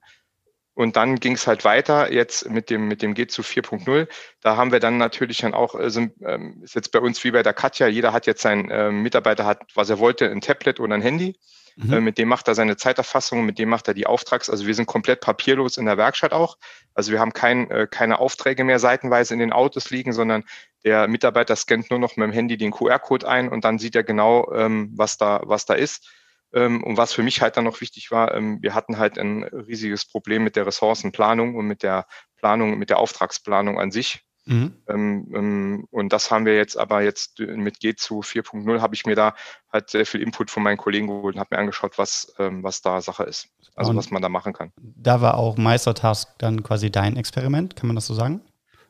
Und 0.79 0.95
dann 0.95 1.17
ging 1.17 1.33
es 1.33 1.45
halt 1.45 1.65
weiter 1.65 2.09
jetzt 2.09 2.49
mit 2.49 2.69
dem, 2.69 2.87
mit 2.87 3.01
dem 3.01 3.13
G 3.13 3.27
zu 3.27 3.41
4.0. 3.41 4.07
Da 4.39 4.55
haben 4.55 4.71
wir 4.71 4.79
dann 4.79 4.97
natürlich 4.97 5.39
dann 5.39 5.53
auch, 5.53 5.75
also, 5.75 6.07
ähm, 6.21 6.61
ist 6.63 6.73
jetzt 6.73 6.93
bei 6.93 6.99
uns 6.99 7.21
wie 7.25 7.31
bei 7.31 7.43
der 7.43 7.51
Katja, 7.51 7.87
jeder 7.87 8.13
hat 8.13 8.25
jetzt 8.25 8.41
sein 8.41 8.71
äh, 8.71 8.89
Mitarbeiter 8.89 9.45
hat, 9.45 9.61
was 9.75 9.89
er 9.89 9.99
wollte, 9.99 10.31
ein 10.31 10.39
Tablet 10.39 10.79
oder 10.79 10.95
ein 10.95 11.01
Handy. 11.01 11.37
Mhm. 11.75 11.93
Äh, 11.93 11.99
mit 11.99 12.17
dem 12.17 12.29
macht 12.29 12.47
er 12.47 12.55
seine 12.55 12.77
Zeiterfassung, 12.77 13.45
mit 13.45 13.59
dem 13.59 13.67
macht 13.67 13.89
er 13.89 13.93
die 13.93 14.07
Auftrags, 14.07 14.49
also 14.49 14.67
wir 14.67 14.73
sind 14.73 14.85
komplett 14.85 15.19
papierlos 15.19 15.75
in 15.75 15.85
der 15.85 15.97
Werkstatt 15.97 16.31
auch. 16.31 16.57
Also 16.93 17.11
wir 17.11 17.19
haben 17.19 17.33
kein, 17.33 17.69
äh, 17.71 17.85
keine 17.91 18.19
Aufträge 18.19 18.63
mehr 18.63 18.79
seitenweise 18.79 19.33
in 19.33 19.41
den 19.41 19.51
Autos 19.51 19.89
liegen, 19.89 20.13
sondern 20.13 20.45
der 20.85 21.09
Mitarbeiter 21.09 21.57
scannt 21.57 21.89
nur 21.89 21.99
noch 21.99 22.15
mit 22.15 22.25
dem 22.25 22.31
Handy 22.31 22.55
den 22.55 22.71
QR-Code 22.71 23.27
ein 23.27 23.49
und 23.49 23.65
dann 23.65 23.79
sieht 23.79 23.97
er 23.97 24.03
genau, 24.03 24.49
ähm, 24.53 24.93
was 24.95 25.17
da, 25.17 25.41
was 25.43 25.65
da 25.65 25.73
ist. 25.73 26.09
Ähm, 26.53 26.83
und 26.83 26.97
was 26.97 27.13
für 27.13 27.23
mich 27.23 27.41
halt 27.41 27.57
dann 27.57 27.65
noch 27.65 27.81
wichtig 27.81 28.11
war, 28.11 28.33
ähm, 28.33 28.59
wir 28.61 28.73
hatten 28.73 28.97
halt 28.97 29.19
ein 29.19 29.43
riesiges 29.43 30.05
Problem 30.05 30.43
mit 30.43 30.55
der 30.55 30.65
Ressourcenplanung 30.65 31.55
und 31.55 31.67
mit 31.67 31.83
der 31.83 32.05
Planung, 32.37 32.77
mit 32.77 32.89
der 32.89 32.97
Auftragsplanung 32.97 33.79
an 33.79 33.91
sich. 33.91 34.21
Mhm. 34.45 34.73
Ähm, 34.87 35.87
und 35.91 36.11
das 36.11 36.31
haben 36.31 36.45
wir 36.45 36.55
jetzt 36.55 36.75
aber 36.75 37.01
jetzt 37.03 37.39
mit 37.39 37.79
G 37.79 37.95
zu 37.95 38.21
4.0 38.21 38.81
habe 38.81 38.95
ich 38.95 39.05
mir 39.05 39.15
da 39.15 39.35
halt 39.71 39.91
sehr 39.91 40.07
viel 40.07 40.21
Input 40.21 40.49
von 40.49 40.63
meinen 40.63 40.77
Kollegen 40.77 41.05
geholt 41.05 41.35
und 41.35 41.39
habe 41.39 41.55
mir 41.55 41.59
angeschaut, 41.59 41.99
was, 41.99 42.33
was 42.37 42.81
da 42.81 43.01
Sache 43.01 43.25
ist. 43.25 43.49
Also 43.75 43.91
und 43.91 43.97
was 43.97 44.09
man 44.09 44.23
da 44.23 44.29
machen 44.29 44.53
kann. 44.53 44.71
Da 44.77 45.21
war 45.21 45.35
auch 45.35 45.57
Meistertask 45.57 46.29
dann 46.39 46.63
quasi 46.63 46.89
dein 46.89 47.15
Experiment, 47.15 47.75
kann 47.75 47.87
man 47.87 47.95
das 47.95 48.07
so 48.07 48.15
sagen? 48.15 48.41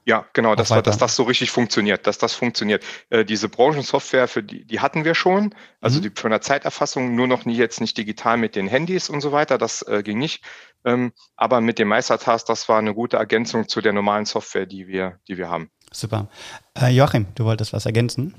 Ja, 0.09 0.25
genau, 0.33 0.55
das 0.55 0.71
war, 0.71 0.81
dass 0.81 0.97
das 0.97 1.15
so 1.15 1.21
richtig 1.21 1.51
funktioniert, 1.51 2.07
dass 2.07 2.17
das 2.17 2.33
funktioniert. 2.33 2.83
Äh, 3.11 3.25
diese 3.25 3.47
Branchensoftware, 3.47 4.27
für 4.27 4.41
die, 4.41 4.65
die 4.65 4.79
hatten 4.79 5.05
wir 5.05 5.13
schon, 5.13 5.53
also 5.81 5.99
mhm. 5.99 6.01
die 6.01 6.11
von 6.15 6.31
der 6.31 6.41
Zeiterfassung, 6.41 7.13
nur 7.13 7.27
noch 7.27 7.45
nie 7.45 7.55
jetzt 7.55 7.79
nicht 7.79 7.95
digital 7.95 8.37
mit 8.37 8.55
den 8.55 8.67
Handys 8.67 9.07
und 9.07 9.21
so 9.21 9.31
weiter, 9.31 9.59
das 9.59 9.83
äh, 9.83 10.01
ging 10.01 10.17
nicht. 10.17 10.43
Ähm, 10.83 11.11
aber 11.35 11.61
mit 11.61 11.77
dem 11.77 11.89
Meistertask, 11.89 12.47
das 12.47 12.67
war 12.67 12.79
eine 12.79 12.95
gute 12.95 13.17
Ergänzung 13.17 13.67
zu 13.67 13.81
der 13.81 13.93
normalen 13.93 14.25
Software, 14.25 14.65
die 14.65 14.87
wir, 14.87 15.19
die 15.27 15.37
wir 15.37 15.47
haben. 15.47 15.69
Super. 15.91 16.27
Äh, 16.75 16.89
Joachim, 16.89 17.27
du 17.35 17.45
wolltest 17.45 17.71
was 17.71 17.85
ergänzen? 17.85 18.33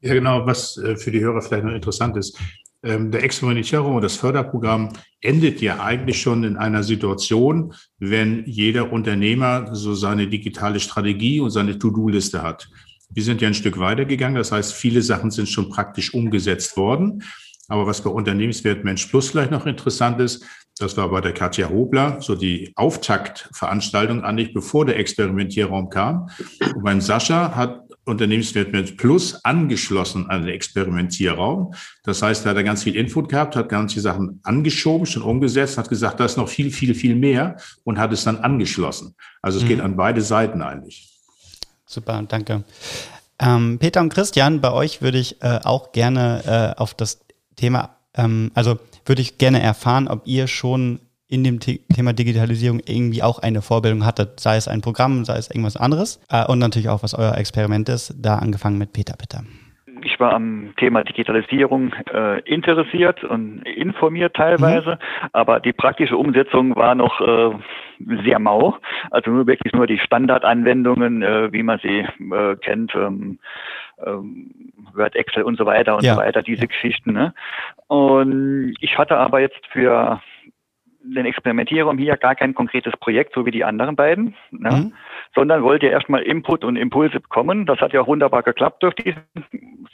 Ja, 0.00 0.14
genau, 0.14 0.44
was 0.46 0.76
äh, 0.78 0.96
für 0.96 1.12
die 1.12 1.20
Hörer 1.20 1.42
vielleicht 1.42 1.62
noch 1.62 1.74
interessant 1.74 2.16
ist. 2.16 2.36
Ähm, 2.84 3.10
der 3.10 3.24
Experimentierung 3.24 3.96
und 3.96 4.02
das 4.02 4.16
Förderprogramm 4.16 4.90
endet 5.22 5.62
ja 5.62 5.80
eigentlich 5.80 6.20
schon 6.20 6.44
in 6.44 6.56
einer 6.56 6.82
Situation, 6.82 7.72
wenn 7.98 8.44
jeder 8.46 8.92
Unternehmer 8.92 9.74
so 9.74 9.94
seine 9.94 10.28
digitale 10.28 10.78
Strategie 10.78 11.40
und 11.40 11.50
seine 11.50 11.78
To-Do-Liste 11.78 12.42
hat. 12.42 12.68
Wir 13.08 13.22
sind 13.22 13.40
ja 13.40 13.48
ein 13.48 13.54
Stück 13.54 13.78
weitergegangen. 13.78 14.36
Das 14.36 14.52
heißt, 14.52 14.74
viele 14.74 15.00
Sachen 15.00 15.30
sind 15.30 15.48
schon 15.48 15.70
praktisch 15.70 16.12
umgesetzt 16.12 16.76
worden. 16.76 17.22
Aber 17.68 17.86
was 17.86 18.02
bei 18.02 18.10
Unternehmenswert 18.10 18.84
Mensch 18.84 19.06
Plus 19.06 19.30
vielleicht 19.30 19.50
noch 19.50 19.64
interessant 19.64 20.20
ist, 20.20 20.44
das 20.78 20.96
war 20.96 21.08
bei 21.08 21.20
der 21.20 21.32
Katja 21.32 21.70
Hobler 21.70 22.20
so 22.20 22.34
die 22.34 22.72
Auftaktveranstaltung 22.74 24.24
eigentlich, 24.24 24.52
bevor 24.52 24.84
der 24.84 24.98
Experimentierraum 24.98 25.88
kam. 25.88 26.28
Und 26.74 26.82
beim 26.82 27.00
Sascha 27.00 27.54
hat 27.54 27.80
Unternehmenswert 28.04 28.96
Plus 28.96 29.44
angeschlossen 29.44 30.28
an 30.28 30.42
den 30.42 30.54
Experimentierraum. 30.54 31.74
Das 32.02 32.22
heißt, 32.22 32.44
da 32.44 32.50
hat 32.50 32.56
er 32.56 32.64
ganz 32.64 32.82
viel 32.82 32.96
Input 32.96 33.28
gehabt, 33.28 33.56
hat 33.56 33.68
ganz 33.68 33.92
viele 33.92 34.02
Sachen 34.02 34.40
angeschoben, 34.42 35.06
schon 35.06 35.22
umgesetzt, 35.22 35.78
hat 35.78 35.88
gesagt, 35.88 36.20
da 36.20 36.24
ist 36.24 36.36
noch 36.36 36.48
viel, 36.48 36.70
viel, 36.70 36.94
viel 36.94 37.14
mehr 37.14 37.56
und 37.84 37.98
hat 37.98 38.12
es 38.12 38.24
dann 38.24 38.38
angeschlossen. 38.38 39.14
Also 39.40 39.58
es 39.58 39.64
mhm. 39.64 39.68
geht 39.68 39.80
an 39.80 39.96
beide 39.96 40.20
Seiten 40.20 40.62
eigentlich. 40.62 41.10
Super, 41.86 42.22
danke. 42.28 42.64
Ähm, 43.38 43.78
Peter 43.78 44.00
und 44.00 44.12
Christian, 44.12 44.60
bei 44.60 44.72
euch 44.72 45.02
würde 45.02 45.18
ich 45.18 45.42
äh, 45.42 45.60
auch 45.64 45.92
gerne 45.92 46.74
äh, 46.76 46.80
auf 46.80 46.94
das 46.94 47.20
Thema, 47.56 47.96
ähm, 48.14 48.50
also 48.54 48.78
würde 49.06 49.22
ich 49.22 49.38
gerne 49.38 49.60
erfahren, 49.60 50.08
ob 50.08 50.26
ihr 50.26 50.46
schon 50.46 51.00
in 51.28 51.44
dem 51.44 51.58
Thema 51.60 52.12
Digitalisierung 52.12 52.80
irgendwie 52.86 53.22
auch 53.22 53.38
eine 53.38 53.62
Vorbildung 53.62 54.04
hattet, 54.04 54.40
sei 54.40 54.56
es 54.56 54.68
ein 54.68 54.82
Programm, 54.82 55.24
sei 55.24 55.36
es 55.36 55.50
irgendwas 55.50 55.76
anderes 55.76 56.20
äh, 56.30 56.44
und 56.46 56.58
natürlich 56.58 56.88
auch, 56.88 57.02
was 57.02 57.14
euer 57.14 57.36
Experiment 57.36 57.88
ist, 57.88 58.14
da 58.22 58.36
angefangen 58.36 58.78
mit 58.78 58.92
Peter, 58.92 59.14
bitte. 59.18 59.44
Ich 60.02 60.20
war 60.20 60.34
am 60.34 60.74
Thema 60.76 61.02
Digitalisierung 61.02 61.94
äh, 62.12 62.40
interessiert 62.42 63.24
und 63.24 63.62
informiert 63.62 64.36
teilweise, 64.36 64.90
mhm. 64.90 65.28
aber 65.32 65.60
die 65.60 65.72
praktische 65.72 66.18
Umsetzung 66.18 66.76
war 66.76 66.94
noch 66.94 67.20
äh, 67.20 67.56
sehr 68.22 68.38
mau. 68.38 68.76
Also 69.10 69.30
nur 69.30 69.46
wirklich 69.46 69.72
nur 69.72 69.86
die 69.86 69.98
Standardanwendungen, 69.98 71.22
äh, 71.22 71.52
wie 71.52 71.62
man 71.62 71.78
sie 71.78 72.00
äh, 72.00 72.56
kennt. 72.56 72.94
Ähm, 72.94 73.38
ähm, 74.04 74.50
Word, 74.94 75.14
Excel 75.16 75.42
und 75.42 75.56
so 75.56 75.66
weiter 75.66 75.96
und 75.96 76.04
ja. 76.04 76.14
so 76.14 76.20
weiter, 76.20 76.42
diese. 76.42 76.66
Geschichten. 76.66 77.12
Ne? 77.12 77.34
Und 77.86 78.74
ich 78.80 78.98
hatte 78.98 79.16
aber 79.16 79.40
jetzt 79.40 79.60
für 79.70 80.20
den 81.04 81.26
Experimentierraum 81.26 81.98
hier 81.98 82.16
gar 82.16 82.34
kein 82.34 82.54
konkretes 82.54 82.94
Projekt, 82.98 83.34
so 83.34 83.44
wie 83.44 83.50
die 83.50 83.64
anderen 83.64 83.96
beiden, 83.96 84.34
ne? 84.50 84.70
mhm. 84.70 84.92
sondern 85.34 85.62
wollte 85.62 85.86
erstmal 85.86 86.22
Input 86.22 86.64
und 86.64 86.76
Impulse 86.76 87.20
bekommen. 87.20 87.66
Das 87.66 87.78
hat 87.80 87.92
ja 87.92 88.00
auch 88.00 88.06
wunderbar 88.06 88.42
geklappt 88.42 88.82
durch 88.82 88.94
diesen 88.94 89.22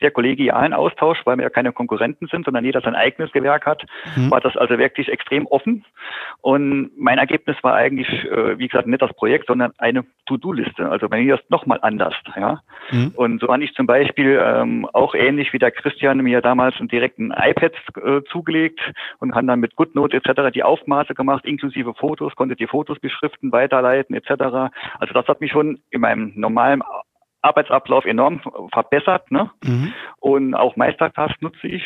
sehr 0.00 0.10
kollegialen 0.10 0.72
Austausch, 0.72 1.20
weil 1.24 1.36
wir 1.36 1.44
ja 1.44 1.50
keine 1.50 1.72
Konkurrenten 1.72 2.26
sind, 2.28 2.44
sondern 2.44 2.64
jeder 2.64 2.80
sein 2.80 2.94
eigenes 2.94 3.32
Gewerk 3.32 3.66
hat, 3.66 3.84
mhm. 4.16 4.30
war 4.30 4.40
das 4.40 4.56
also 4.56 4.78
wirklich 4.78 5.08
extrem 5.08 5.46
offen. 5.46 5.84
Und 6.40 6.90
mein 6.96 7.18
Ergebnis 7.18 7.56
war 7.62 7.74
eigentlich, 7.74 8.08
äh, 8.08 8.58
wie 8.58 8.68
gesagt, 8.68 8.88
nicht 8.88 9.02
das 9.02 9.12
Projekt, 9.14 9.46
sondern 9.46 9.72
eine 9.78 10.04
To-Do-Liste. 10.26 10.88
Also 10.88 11.10
wenn 11.10 11.26
ihr 11.26 11.36
das 11.36 11.50
nochmal 11.50 11.78
anders, 11.82 12.14
ja. 12.36 12.60
Mhm. 12.90 13.12
Und 13.14 13.40
so 13.40 13.48
habe 13.48 13.62
ich 13.62 13.74
zum 13.74 13.86
Beispiel 13.86 14.40
ähm, 14.42 14.86
auch 14.92 15.14
ähnlich 15.14 15.52
wie 15.52 15.58
der 15.58 15.70
Christian 15.70 16.18
mir 16.18 16.40
damals 16.40 16.76
einen 16.78 16.88
direkten 16.88 17.30
iPad 17.30 17.72
äh, 18.02 18.22
zugelegt 18.30 18.80
und 19.18 19.32
kann 19.32 19.46
dann 19.46 19.60
mit 19.60 19.76
GoodNote 19.76 20.16
etc. 20.16 20.52
die 20.54 20.62
Aufmaße 20.62 21.14
gemacht, 21.14 21.44
inklusive 21.44 21.94
Fotos, 21.94 22.34
konnte 22.36 22.56
die 22.56 22.66
Fotos 22.66 22.98
beschriften, 22.98 23.52
weiterleiten 23.52 24.16
etc. 24.16 24.72
Also 24.98 25.14
das 25.14 25.26
hat 25.26 25.40
mich 25.40 25.52
schon 25.52 25.80
in 25.90 26.00
meinem 26.00 26.32
normalen 26.36 26.82
Arbeitsablauf 27.42 28.04
enorm 28.04 28.40
verbessert. 28.72 29.30
Ne? 29.30 29.50
Mhm. 29.64 29.92
Und 30.18 30.54
auch 30.54 30.76
Meistertask 30.76 31.40
nutze 31.40 31.68
ich. 31.68 31.82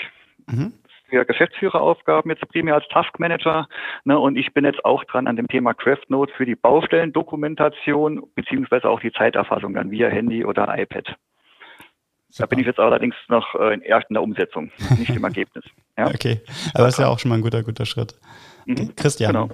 Mhm 0.47 0.75
für 1.15 1.25
Geschäftsführeraufgaben 1.25 2.31
jetzt 2.31 2.47
primär 2.49 2.75
als 2.75 2.89
Taskmanager. 2.89 3.69
Ne, 4.05 4.19
und 4.19 4.37
ich 4.37 4.53
bin 4.53 4.65
jetzt 4.65 4.85
auch 4.85 5.05
dran 5.05 5.27
an 5.27 5.37
dem 5.37 5.49
Thema 5.49 5.75
CraftNote 5.75 6.33
für 6.37 6.47
die 6.47 6.57
Baustellendokumentation 6.57 8.25
beziehungsweise 8.35 8.89
auch 8.89 9.01
die 9.01 9.13
Zeiterfassung 9.13 9.75
dann 9.75 9.91
via 9.91 10.09
Handy 10.09 10.45
oder 10.45 10.77
iPad. 10.77 11.07
Super. 12.29 12.39
Da 12.39 12.47
bin 12.47 12.59
ich 12.59 12.67
jetzt 12.67 12.81
allerdings 12.81 13.15
noch 13.29 13.55
äh, 13.55 13.79
erst 13.85 14.11
in 14.11 14.15
der 14.15 14.23
Umsetzung, 14.23 14.73
nicht 14.99 15.15
im 15.15 15.23
Ergebnis. 15.25 15.65
Ja? 15.97 16.09
Okay, 16.09 16.41
aber 16.75 16.85
das 16.85 16.95
ist 16.95 17.01
ja 17.01 17.09
auch 17.09 17.21
schon 17.21 17.29
mal 17.29 17.37
ein 17.37 17.43
guter, 17.43 17.63
guter 17.63 17.87
Schritt. 17.87 18.15
Mhm. 18.67 18.97
Christian. 18.97 19.33
Genau. 19.33 19.51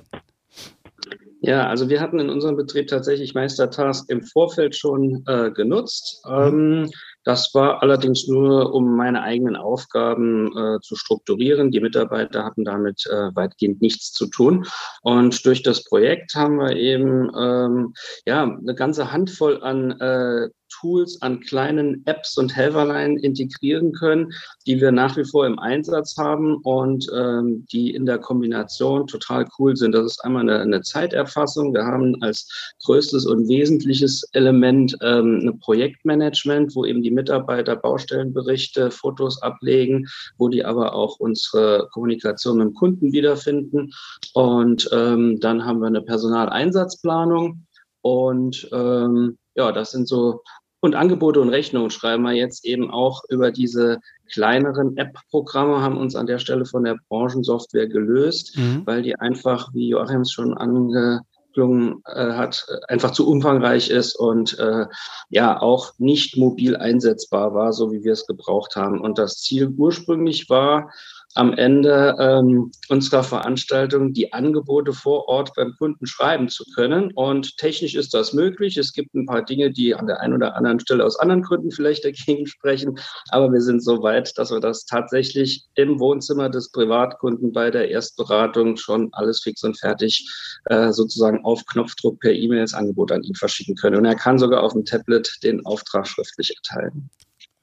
Ja, 1.42 1.68
also 1.68 1.88
wir 1.88 2.00
hatten 2.00 2.18
in 2.18 2.28
unserem 2.28 2.56
Betrieb 2.56 2.88
tatsächlich 2.88 3.34
Meistertask 3.34 4.08
im 4.10 4.22
Vorfeld 4.22 4.76
schon 4.76 5.24
äh, 5.26 5.50
genutzt. 5.50 6.22
Mhm. 6.26 6.34
Ähm, 6.34 6.90
das 7.24 7.54
war 7.54 7.82
allerdings 7.82 8.28
nur, 8.28 8.74
um 8.74 8.96
meine 8.96 9.22
eigenen 9.22 9.56
Aufgaben 9.56 10.56
äh, 10.56 10.80
zu 10.80 10.96
strukturieren. 10.96 11.70
Die 11.70 11.80
Mitarbeiter 11.80 12.44
hatten 12.44 12.64
damit 12.64 13.06
äh, 13.06 13.34
weitgehend 13.34 13.82
nichts 13.82 14.12
zu 14.12 14.26
tun. 14.26 14.66
Und 15.02 15.44
durch 15.44 15.62
das 15.62 15.84
Projekt 15.84 16.34
haben 16.34 16.56
wir 16.56 16.76
eben 16.76 17.30
ähm, 17.38 17.94
ja 18.26 18.44
eine 18.44 18.74
ganze 18.74 19.12
Handvoll 19.12 19.62
an 19.62 19.92
äh, 20.00 20.48
Tools 20.70 21.20
an 21.22 21.40
kleinen 21.40 22.02
Apps 22.06 22.38
und 22.38 22.54
Helferlein 22.54 23.16
integrieren 23.18 23.92
können, 23.92 24.32
die 24.66 24.80
wir 24.80 24.92
nach 24.92 25.16
wie 25.16 25.24
vor 25.24 25.46
im 25.46 25.58
Einsatz 25.58 26.16
haben 26.16 26.56
und 26.62 27.06
ähm, 27.14 27.66
die 27.72 27.94
in 27.94 28.06
der 28.06 28.18
Kombination 28.18 29.06
total 29.06 29.46
cool 29.58 29.76
sind. 29.76 29.92
Das 29.92 30.06
ist 30.06 30.24
einmal 30.24 30.42
eine, 30.42 30.60
eine 30.60 30.82
Zeiterfassung. 30.82 31.74
Wir 31.74 31.84
haben 31.84 32.22
als 32.22 32.74
größtes 32.84 33.26
und 33.26 33.48
wesentliches 33.48 34.22
Element 34.32 34.96
ähm, 35.02 35.40
ein 35.42 35.58
Projektmanagement, 35.60 36.74
wo 36.74 36.84
eben 36.84 37.02
die 37.02 37.10
Mitarbeiter 37.10 37.76
Baustellenberichte, 37.76 38.90
Fotos 38.90 39.42
ablegen, 39.42 40.06
wo 40.38 40.48
die 40.48 40.64
aber 40.64 40.94
auch 40.94 41.18
unsere 41.18 41.88
Kommunikation 41.92 42.58
mit 42.58 42.68
dem 42.68 42.74
Kunden 42.74 43.12
wiederfinden. 43.12 43.92
Und 44.34 44.88
ähm, 44.92 45.40
dann 45.40 45.64
haben 45.64 45.80
wir 45.80 45.88
eine 45.88 46.02
Personaleinsatzplanung. 46.02 47.66
Und 48.02 48.68
ähm, 48.72 49.38
ja, 49.54 49.72
das 49.72 49.90
sind 49.90 50.08
so 50.08 50.42
und 50.80 50.94
Angebote 50.94 51.40
und 51.40 51.50
Rechnungen 51.50 51.90
schreiben 51.90 52.22
wir 52.22 52.32
jetzt 52.32 52.64
eben 52.64 52.90
auch 52.90 53.22
über 53.28 53.50
diese 53.50 54.00
kleineren 54.32 54.96
App-Programme, 54.96 55.82
haben 55.82 55.98
uns 55.98 56.16
an 56.16 56.26
der 56.26 56.38
Stelle 56.38 56.64
von 56.64 56.84
der 56.84 56.96
Branchensoftware 57.08 57.88
gelöst, 57.88 58.56
mhm. 58.56 58.82
weil 58.86 59.02
die 59.02 59.16
einfach, 59.16 59.72
wie 59.74 59.88
Joachim 59.88 60.22
es 60.22 60.30
schon 60.30 60.56
angeklungen 60.56 62.02
äh, 62.06 62.32
hat, 62.32 62.66
einfach 62.88 63.10
zu 63.10 63.28
umfangreich 63.28 63.90
ist 63.90 64.14
und 64.14 64.58
äh, 64.58 64.86
ja 65.28 65.60
auch 65.60 65.92
nicht 65.98 66.36
mobil 66.36 66.76
einsetzbar 66.76 67.54
war, 67.54 67.72
so 67.72 67.92
wie 67.92 68.02
wir 68.02 68.12
es 68.12 68.26
gebraucht 68.26 68.76
haben. 68.76 69.00
Und 69.00 69.18
das 69.18 69.36
Ziel 69.36 69.68
ursprünglich 69.68 70.48
war, 70.48 70.90
am 71.34 71.52
Ende 71.52 72.16
ähm, 72.18 72.72
unserer 72.88 73.22
Veranstaltung 73.22 74.12
die 74.12 74.32
Angebote 74.32 74.92
vor 74.92 75.28
Ort 75.28 75.52
beim 75.54 75.74
Kunden 75.78 76.06
schreiben 76.06 76.48
zu 76.48 76.64
können. 76.74 77.12
Und 77.14 77.56
technisch 77.56 77.94
ist 77.94 78.12
das 78.14 78.32
möglich. 78.32 78.76
Es 78.76 78.92
gibt 78.92 79.14
ein 79.14 79.26
paar 79.26 79.44
Dinge, 79.44 79.70
die 79.70 79.94
an 79.94 80.06
der 80.06 80.20
einen 80.20 80.34
oder 80.34 80.56
anderen 80.56 80.80
Stelle 80.80 81.04
aus 81.04 81.18
anderen 81.18 81.42
Gründen 81.42 81.70
vielleicht 81.70 82.04
dagegen 82.04 82.46
sprechen. 82.46 82.98
Aber 83.28 83.52
wir 83.52 83.60
sind 83.60 83.84
so 83.84 84.02
weit, 84.02 84.36
dass 84.38 84.50
wir 84.50 84.60
das 84.60 84.86
tatsächlich 84.86 85.66
im 85.76 86.00
Wohnzimmer 86.00 86.48
des 86.48 86.72
Privatkunden 86.72 87.52
bei 87.52 87.70
der 87.70 87.90
Erstberatung 87.90 88.76
schon 88.76 89.10
alles 89.12 89.40
fix 89.42 89.62
und 89.62 89.78
fertig 89.78 90.28
äh, 90.64 90.92
sozusagen 90.92 91.44
auf 91.44 91.64
Knopfdruck 91.66 92.18
per 92.20 92.32
E-Mail 92.32 92.62
das 92.62 92.74
Angebot 92.74 93.12
an 93.12 93.22
ihn 93.22 93.36
verschicken 93.36 93.76
können. 93.76 93.96
Und 93.96 94.04
er 94.04 94.16
kann 94.16 94.38
sogar 94.38 94.64
auf 94.64 94.72
dem 94.72 94.84
Tablet 94.84 95.30
den 95.44 95.64
Auftrag 95.64 96.08
schriftlich 96.08 96.52
erteilen. 96.56 97.08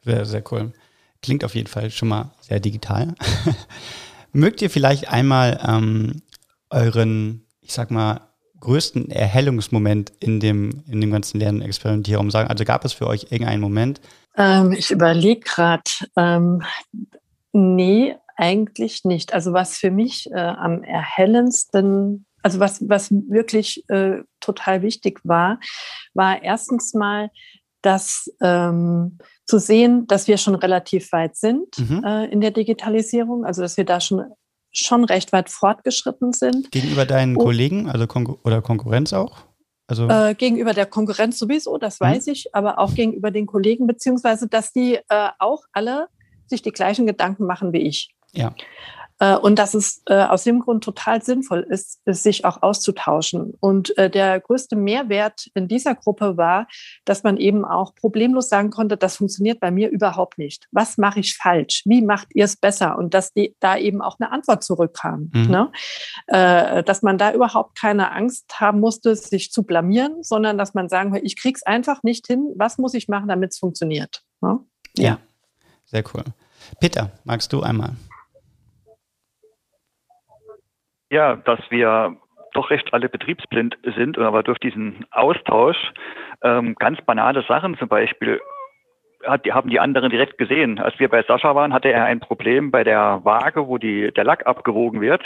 Sehr, 0.05 0.25
sehr 0.25 0.43
cool. 0.51 0.71
Klingt 1.21 1.43
auf 1.43 1.55
jeden 1.55 1.67
Fall 1.67 1.89
schon 1.91 2.09
mal 2.09 2.31
sehr 2.41 2.59
digital. 2.59 3.15
Mögt 4.31 4.61
ihr 4.61 4.69
vielleicht 4.69 5.09
einmal 5.09 5.59
ähm, 5.67 6.21
euren, 6.69 7.45
ich 7.61 7.73
sag 7.73 7.91
mal, 7.91 8.21
größten 8.59 9.11
Erhellungsmoment 9.11 10.11
in 10.19 10.39
dem, 10.39 10.83
in 10.87 11.01
dem 11.01 11.11
ganzen 11.11 11.39
Lernen 11.39 11.61
Experimentierraum 11.61 12.31
sagen? 12.31 12.49
Also 12.49 12.65
gab 12.65 12.85
es 12.85 12.93
für 12.93 13.07
euch 13.07 13.23
irgendeinen 13.29 13.61
Moment? 13.61 14.01
Ähm, 14.35 14.71
ich 14.71 14.91
überlege 14.91 15.41
gerade, 15.41 15.89
ähm, 16.15 16.63
nee, 17.51 18.15
eigentlich 18.35 19.03
nicht. 19.03 19.33
Also 19.33 19.53
was 19.53 19.77
für 19.77 19.91
mich 19.91 20.29
äh, 20.31 20.37
am 20.37 20.83
erhellendsten, 20.83 22.25
also 22.43 22.59
was, 22.59 22.87
was 22.87 23.11
wirklich 23.11 23.83
äh, 23.89 24.21
total 24.39 24.81
wichtig 24.83 25.19
war, 25.23 25.59
war 26.13 26.41
erstens 26.43 26.93
mal, 26.93 27.31
dass 27.81 28.31
ähm, 28.41 29.17
zu 29.47 29.59
sehen, 29.59 30.05
dass 30.07 30.27
wir 30.27 30.37
schon 30.37 30.55
relativ 30.55 31.11
weit 31.11 31.35
sind 31.35 31.79
mhm. 31.79 32.03
äh, 32.03 32.25
in 32.25 32.41
der 32.41 32.51
Digitalisierung, 32.51 33.45
also 33.45 33.61
dass 33.61 33.77
wir 33.77 33.85
da 33.85 33.99
schon 33.99 34.23
schon 34.71 35.05
recht 35.05 35.31
weit 35.33 35.49
fortgeschritten 35.49 36.33
sind. 36.33 36.71
Gegenüber 36.71 37.05
deinen 37.05 37.37
oh. 37.37 37.45
Kollegen, 37.45 37.89
also 37.89 38.05
Kon 38.05 38.37
oder 38.43 38.61
Konkurrenz 38.61 39.13
auch? 39.13 39.39
Also 39.87 40.07
äh, 40.09 40.35
gegenüber 40.35 40.73
der 40.73 40.85
Konkurrenz 40.85 41.39
sowieso, 41.39 41.77
das 41.77 41.99
mhm. 41.99 42.05
weiß 42.05 42.27
ich, 42.27 42.53
aber 42.53 42.77
auch 42.77 42.93
gegenüber 42.93 43.31
den 43.31 43.45
Kollegen, 43.45 43.87
beziehungsweise 43.87 44.47
dass 44.47 44.73
die 44.73 44.99
äh, 45.09 45.29
auch 45.39 45.63
alle 45.71 46.07
sich 46.45 46.61
die 46.61 46.71
gleichen 46.71 47.07
Gedanken 47.07 47.45
machen 47.45 47.73
wie 47.73 47.79
ich. 47.79 48.09
Ja. 48.33 48.53
Äh, 49.19 49.35
und 49.35 49.57
dass 49.57 49.73
es 49.73 50.01
äh, 50.05 50.23
aus 50.23 50.43
dem 50.43 50.59
Grund 50.59 50.83
total 50.83 51.21
sinnvoll 51.21 51.65
ist, 51.67 52.01
sich 52.05 52.45
auch 52.45 52.61
auszutauschen. 52.61 53.53
Und 53.59 53.97
äh, 53.97 54.09
der 54.09 54.39
größte 54.39 54.75
Mehrwert 54.75 55.47
in 55.53 55.67
dieser 55.67 55.95
Gruppe 55.95 56.37
war, 56.37 56.67
dass 57.05 57.23
man 57.23 57.37
eben 57.37 57.65
auch 57.65 57.95
problemlos 57.95 58.49
sagen 58.49 58.69
konnte, 58.69 58.97
das 58.97 59.17
funktioniert 59.17 59.59
bei 59.59 59.71
mir 59.71 59.89
überhaupt 59.89 60.37
nicht. 60.37 60.67
Was 60.71 60.97
mache 60.97 61.19
ich 61.19 61.35
falsch? 61.35 61.83
Wie 61.85 62.01
macht 62.01 62.27
ihr 62.33 62.45
es 62.45 62.55
besser? 62.55 62.97
Und 62.97 63.13
dass 63.13 63.33
die, 63.33 63.55
da 63.59 63.77
eben 63.77 64.01
auch 64.01 64.17
eine 64.19 64.31
Antwort 64.31 64.63
zurückkam. 64.63 65.29
Mhm. 65.33 65.47
Ne? 65.47 65.71
dass 66.27 67.01
man 67.01 67.17
da 67.17 67.33
überhaupt 67.33 67.77
keine 67.77 68.11
Angst 68.11 68.59
haben 68.59 68.79
musste, 68.79 69.15
sich 69.15 69.51
zu 69.51 69.63
blamieren, 69.63 70.23
sondern 70.23 70.57
dass 70.57 70.73
man 70.73 70.89
sagen 70.89 71.13
will, 71.13 71.21
ich 71.23 71.35
krieg's 71.37 71.63
einfach 71.63 72.03
nicht 72.03 72.27
hin. 72.27 72.53
Was 72.55 72.77
muss 72.77 72.93
ich 72.93 73.07
machen, 73.07 73.27
damit 73.27 73.51
es 73.51 73.59
funktioniert? 73.59 74.23
Ne? 74.41 74.59
Ja. 74.97 75.03
ja, 75.03 75.19
sehr 75.85 76.03
cool. 76.13 76.23
Peter, 76.79 77.11
magst 77.23 77.53
du 77.53 77.61
einmal? 77.61 77.95
Ja, 81.09 81.35
dass 81.35 81.59
wir 81.69 82.17
doch 82.53 82.69
recht 82.69 82.93
alle 82.93 83.09
betriebsblind 83.09 83.77
sind, 83.95 84.17
aber 84.17 84.43
durch 84.43 84.59
diesen 84.59 85.05
Austausch 85.11 85.77
ähm, 86.41 86.75
ganz 86.75 86.99
banale 87.01 87.43
Sachen 87.47 87.77
zum 87.77 87.87
Beispiel 87.87 88.41
hat, 89.25 89.45
die 89.45 89.53
haben 89.53 89.69
die 89.69 89.79
anderen 89.79 90.09
direkt 90.09 90.37
gesehen. 90.37 90.79
Als 90.79 90.99
wir 90.99 91.09
bei 91.09 91.23
Sascha 91.23 91.55
waren, 91.55 91.73
hatte 91.73 91.91
er 91.91 92.05
ein 92.05 92.19
Problem 92.19 92.71
bei 92.71 92.83
der 92.83 93.21
Waage, 93.23 93.67
wo 93.67 93.77
die, 93.77 94.11
der 94.11 94.23
Lack 94.23 94.45
abgewogen 94.45 95.01
wird. 95.01 95.23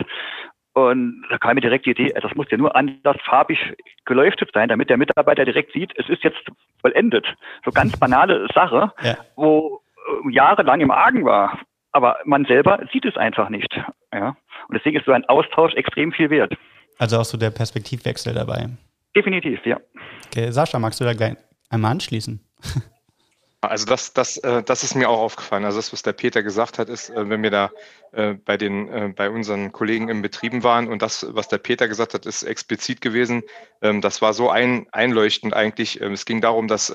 Und 0.74 1.26
da 1.30 1.38
kam 1.38 1.56
mir 1.56 1.62
direkt 1.62 1.86
die 1.86 1.92
Idee, 1.92 2.14
das 2.22 2.34
muss 2.36 2.50
ja 2.50 2.58
nur 2.58 2.76
anders 2.76 3.18
farbig 3.26 3.60
geleuchtet 4.06 4.52
sein, 4.54 4.70
damit 4.70 4.90
der 4.90 4.98
Mitarbeiter 4.98 5.44
direkt 5.44 5.74
sieht, 5.74 5.92
es 5.98 6.08
ist 6.08 6.24
jetzt 6.24 6.42
vollendet. 6.80 7.28
So 7.66 7.72
ganz 7.72 7.98
banale 7.98 8.48
Sache, 8.54 8.94
ja. 9.02 9.18
wo 9.36 9.82
äh, 9.98 10.32
jahrelang 10.32 10.80
im 10.80 10.92
Argen 10.92 11.26
war. 11.26 11.60
Aber 11.92 12.18
man 12.26 12.46
selber 12.46 12.80
sieht 12.92 13.06
es 13.06 13.18
einfach 13.18 13.50
nicht. 13.50 13.74
Ja. 14.14 14.36
Und 14.68 14.76
deswegen 14.76 14.98
ist 14.98 15.06
so 15.06 15.12
ein 15.12 15.26
Austausch 15.26 15.74
extrem 15.74 16.12
viel 16.12 16.30
wert. 16.30 16.54
Also 16.98 17.18
auch 17.18 17.26
so 17.26 17.38
der 17.38 17.52
Perspektivwechsel 17.52 18.34
dabei. 18.34 18.70
Definitiv, 19.16 19.66
ja. 19.66 19.78
Okay, 20.28 20.52
Sascha, 20.52 20.80
magst 20.80 21.00
du 21.00 21.04
da 21.04 21.14
gleich 21.14 21.36
einmal 21.70 21.92
anschließen? 21.92 22.40
Also 23.64 23.86
das, 23.86 24.14
das, 24.14 24.38
äh, 24.38 24.64
das 24.64 24.84
ist 24.84 24.96
mir 24.96 25.08
auch 25.08 25.20
aufgefallen. 25.20 25.66
Also 25.66 25.78
das, 25.78 25.94
was 25.94 26.02
der 26.02 26.14
Peter 26.14 26.42
gesagt 26.42 26.80
hat, 26.80 26.90
ist, 26.90 27.12
äh, 27.12 27.30
wenn 27.30 27.44
wir 27.44 27.52
da 27.52 27.70
äh, 28.12 28.34
bei 28.34 28.58
den, 28.58 29.14
bei 29.16 29.30
unseren 29.30 29.72
Kollegen 29.72 30.10
im 30.10 30.24
Betrieben 30.24 30.64
waren 30.64 30.88
und 30.88 31.04
das, 31.04 31.28
was 31.30 31.48
der 31.48 31.60
Peter 31.60 31.88
gesagt 31.88 32.16
hat, 32.16 32.26
ist 32.26 32.42
explizit 32.42 33.02
gewesen. 33.02 33.44
Ähm, 33.84 34.02
das 34.02 34.20
war 34.20 34.34
so 34.34 34.50
ein, 34.50 34.88
einleuchtend 34.92 35.54
eigentlich. 35.54 36.02
Ähm, 36.02 36.14
es 36.14 36.26
ging 36.26 36.42
darum, 36.42 36.68
dass 36.68 36.92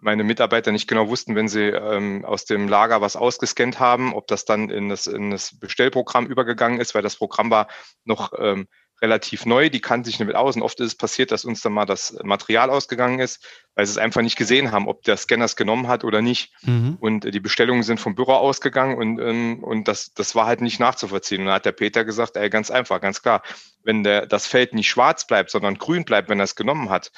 meine 0.00 0.24
Mitarbeiter 0.24 0.72
nicht 0.72 0.88
genau 0.88 1.08
wussten, 1.08 1.34
wenn 1.34 1.48
sie 1.48 1.68
ähm, 1.68 2.24
aus 2.24 2.44
dem 2.44 2.68
Lager 2.68 3.00
was 3.00 3.16
ausgescannt 3.16 3.78
haben, 3.78 4.14
ob 4.14 4.26
das 4.26 4.44
dann 4.44 4.70
in 4.70 4.88
das, 4.88 5.06
in 5.06 5.30
das 5.30 5.58
Bestellprogramm 5.58 6.26
übergegangen 6.26 6.80
ist, 6.80 6.94
weil 6.94 7.02
das 7.02 7.16
Programm 7.16 7.50
war 7.50 7.68
noch 8.04 8.32
ähm, 8.38 8.66
relativ 9.02 9.46
neu, 9.46 9.70
die 9.70 9.80
kannten 9.80 10.04
sich 10.04 10.18
nicht 10.18 10.26
mit 10.26 10.36
aus. 10.36 10.56
Und 10.56 10.62
oft 10.62 10.78
ist 10.80 10.86
es 10.86 10.94
passiert, 10.94 11.32
dass 11.32 11.44
uns 11.44 11.62
dann 11.62 11.72
mal 11.72 11.86
das 11.86 12.16
Material 12.22 12.70
ausgegangen 12.70 13.18
ist, 13.18 13.44
weil 13.74 13.86
sie 13.86 13.92
es 13.92 13.98
einfach 13.98 14.22
nicht 14.22 14.36
gesehen 14.36 14.72
haben, 14.72 14.88
ob 14.88 15.02
der 15.02 15.16
Scanner 15.16 15.46
es 15.46 15.56
genommen 15.56 15.88
hat 15.88 16.04
oder 16.04 16.22
nicht. 16.22 16.52
Mhm. 16.62 16.96
Und 17.00 17.24
äh, 17.24 17.30
die 17.30 17.40
Bestellungen 17.40 17.82
sind 17.82 18.00
vom 18.00 18.14
Büro 18.14 18.32
ausgegangen 18.32 18.96
und, 18.98 19.18
ähm, 19.20 19.64
und 19.64 19.88
das, 19.88 20.12
das 20.12 20.34
war 20.34 20.46
halt 20.46 20.60
nicht 20.60 20.80
nachzuvollziehen. 20.80 21.40
Und 21.40 21.46
dann 21.46 21.56
hat 21.56 21.66
der 21.66 21.72
Peter 21.72 22.04
gesagt, 22.04 22.36
ey, 22.36 22.50
ganz 22.50 22.70
einfach, 22.70 23.00
ganz 23.00 23.22
klar, 23.22 23.42
wenn 23.82 24.04
der, 24.04 24.26
das 24.26 24.46
Feld 24.46 24.74
nicht 24.74 24.88
schwarz 24.88 25.26
bleibt, 25.26 25.50
sondern 25.50 25.78
grün 25.78 26.04
bleibt, 26.04 26.28
wenn 26.28 26.40
er 26.40 26.44
es 26.44 26.56
genommen 26.56 26.90
hat, 26.90 27.10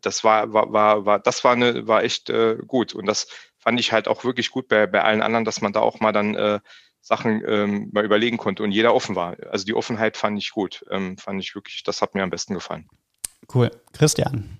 das 0.00 0.24
war, 0.24 0.52
war, 0.52 0.72
war, 0.72 1.06
war, 1.06 1.18
das 1.20 1.44
war, 1.44 1.52
eine, 1.52 1.86
war 1.86 2.02
echt 2.02 2.30
äh, 2.30 2.56
gut. 2.66 2.94
Und 2.94 3.06
das 3.06 3.28
fand 3.58 3.78
ich 3.78 3.92
halt 3.92 4.08
auch 4.08 4.24
wirklich 4.24 4.50
gut 4.50 4.68
bei, 4.68 4.86
bei 4.86 5.02
allen 5.02 5.22
anderen, 5.22 5.44
dass 5.44 5.60
man 5.60 5.72
da 5.72 5.80
auch 5.80 6.00
mal 6.00 6.12
dann 6.12 6.34
äh, 6.34 6.60
Sachen 7.00 7.42
ähm, 7.46 7.90
mal 7.92 8.04
überlegen 8.04 8.36
konnte 8.36 8.62
und 8.62 8.72
jeder 8.72 8.94
offen 8.94 9.16
war. 9.16 9.36
Also 9.50 9.64
die 9.64 9.74
Offenheit 9.74 10.16
fand 10.16 10.38
ich 10.38 10.50
gut. 10.50 10.84
Ähm, 10.90 11.16
fand 11.16 11.40
ich 11.40 11.54
wirklich, 11.54 11.82
das 11.82 12.02
hat 12.02 12.14
mir 12.14 12.22
am 12.22 12.30
besten 12.30 12.54
gefallen. 12.54 12.88
Cool. 13.52 13.70
Christian. 13.92 14.58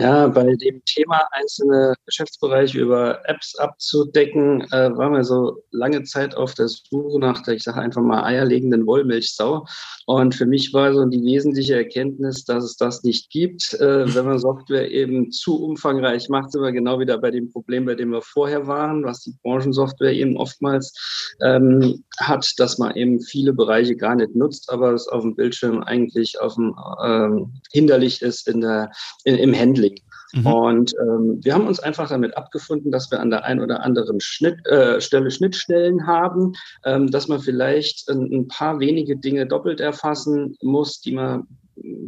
Ja, 0.00 0.28
bei 0.28 0.56
dem 0.56 0.82
Thema 0.86 1.28
einzelne 1.32 1.94
Geschäftsbereiche 2.06 2.78
über 2.78 3.20
Apps 3.28 3.54
abzudecken, 3.56 4.62
äh, 4.72 4.96
waren 4.96 5.12
wir 5.12 5.24
so 5.24 5.62
lange 5.72 6.04
Zeit 6.04 6.34
auf 6.34 6.54
der 6.54 6.68
Suche 6.68 7.18
nach 7.18 7.42
der, 7.42 7.56
ich 7.56 7.64
sage 7.64 7.82
einfach 7.82 8.00
mal, 8.00 8.24
eierlegenden 8.24 8.86
Wollmilchsau. 8.86 9.66
Und 10.06 10.34
für 10.34 10.46
mich 10.46 10.72
war 10.72 10.94
so 10.94 11.04
die 11.04 11.22
wesentliche 11.22 11.74
Erkenntnis, 11.74 12.46
dass 12.46 12.64
es 12.64 12.76
das 12.78 13.02
nicht 13.02 13.28
gibt. 13.28 13.74
Äh, 13.74 14.14
wenn 14.14 14.24
man 14.24 14.38
Software 14.38 14.90
eben 14.90 15.32
zu 15.32 15.62
umfangreich 15.62 16.30
macht, 16.30 16.52
sind 16.52 16.62
wir 16.62 16.72
genau 16.72 16.98
wieder 16.98 17.18
bei 17.18 17.30
dem 17.30 17.52
Problem, 17.52 17.84
bei 17.84 17.94
dem 17.94 18.10
wir 18.10 18.22
vorher 18.22 18.66
waren, 18.66 19.04
was 19.04 19.20
die 19.20 19.34
Branchensoftware 19.42 20.14
eben 20.14 20.38
oftmals 20.38 20.94
ähm, 21.42 22.04
hat, 22.18 22.54
dass 22.56 22.78
man 22.78 22.96
eben 22.96 23.20
viele 23.20 23.52
Bereiche 23.52 23.96
gar 23.96 24.14
nicht 24.14 24.34
nutzt, 24.34 24.70
aber 24.70 24.94
es 24.94 25.08
auf 25.08 25.20
dem 25.20 25.36
Bildschirm 25.36 25.82
eigentlich 25.82 26.40
auf 26.40 26.54
dem, 26.54 26.74
ähm, 27.04 27.52
hinderlich 27.70 28.22
ist 28.22 28.48
in 28.48 28.62
der, 28.62 28.90
in, 29.24 29.36
im 29.36 29.54
Handling. 29.54 29.89
Mhm. 30.32 30.46
Und 30.46 30.94
ähm, 31.00 31.40
wir 31.42 31.54
haben 31.54 31.66
uns 31.66 31.80
einfach 31.80 32.08
damit 32.08 32.36
abgefunden, 32.36 32.90
dass 32.90 33.10
wir 33.10 33.20
an 33.20 33.30
der 33.30 33.44
einen 33.44 33.60
oder 33.60 33.82
anderen 33.82 34.20
Schnitt, 34.20 34.66
äh, 34.66 35.00
Stelle 35.00 35.30
Schnittstellen 35.30 36.06
haben, 36.06 36.52
ähm, 36.84 37.10
dass 37.10 37.28
man 37.28 37.40
vielleicht 37.40 38.08
ein, 38.08 38.30
ein, 38.32 38.48
paar 38.48 38.80
wenige 38.80 39.16
Dinge 39.16 39.46
doppelt 39.46 39.80
erfassen 39.80 40.56
muss, 40.62 41.00
die 41.00 41.12
man 41.12 41.46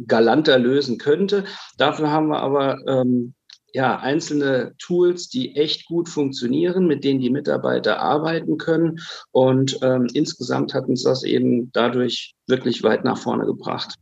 galanter 0.07 0.59
lösen 0.59 0.97
könnte. 0.97 1.45
Dafür 1.77 2.11
haben 2.11 2.27
wir 2.27 2.39
aber 2.39 2.77
ähm, 2.87 3.33
ja, 3.73 3.97
einzelne 3.99 4.75
Tools, 4.77 5.29
die 5.29 5.55
echt 5.55 5.87
gut 5.87 6.07
funktionieren, 6.07 6.85
mit 6.85 7.03
denen 7.03 7.19
die 7.19 7.31
Mitarbeiter 7.31 7.99
arbeiten 7.99 8.57
können. 8.57 8.99
Und 9.31 9.79
ähm, 9.81 10.07
insgesamt 10.13 10.73
hat 10.73 10.87
uns 10.87 11.03
das 11.03 11.23
eben 11.23 11.71
dadurch 11.71 12.35
wirklich 12.47 12.83
weit 12.83 13.03
nach 13.03 13.17
vorne 13.17 13.45
gebracht. 13.45 13.95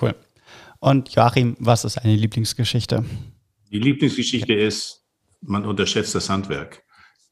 Cool. 0.00 0.14
Und 0.80 1.14
Joachim, 1.14 1.56
was 1.58 1.84
ist 1.84 1.98
eine 1.98 2.16
Lieblingsgeschichte? 2.16 3.04
Die 3.70 3.78
Lieblingsgeschichte 3.78 4.54
ist, 4.54 5.04
man 5.42 5.64
unterschätzt 5.64 6.14
das 6.14 6.28
Handwerk. 6.28 6.82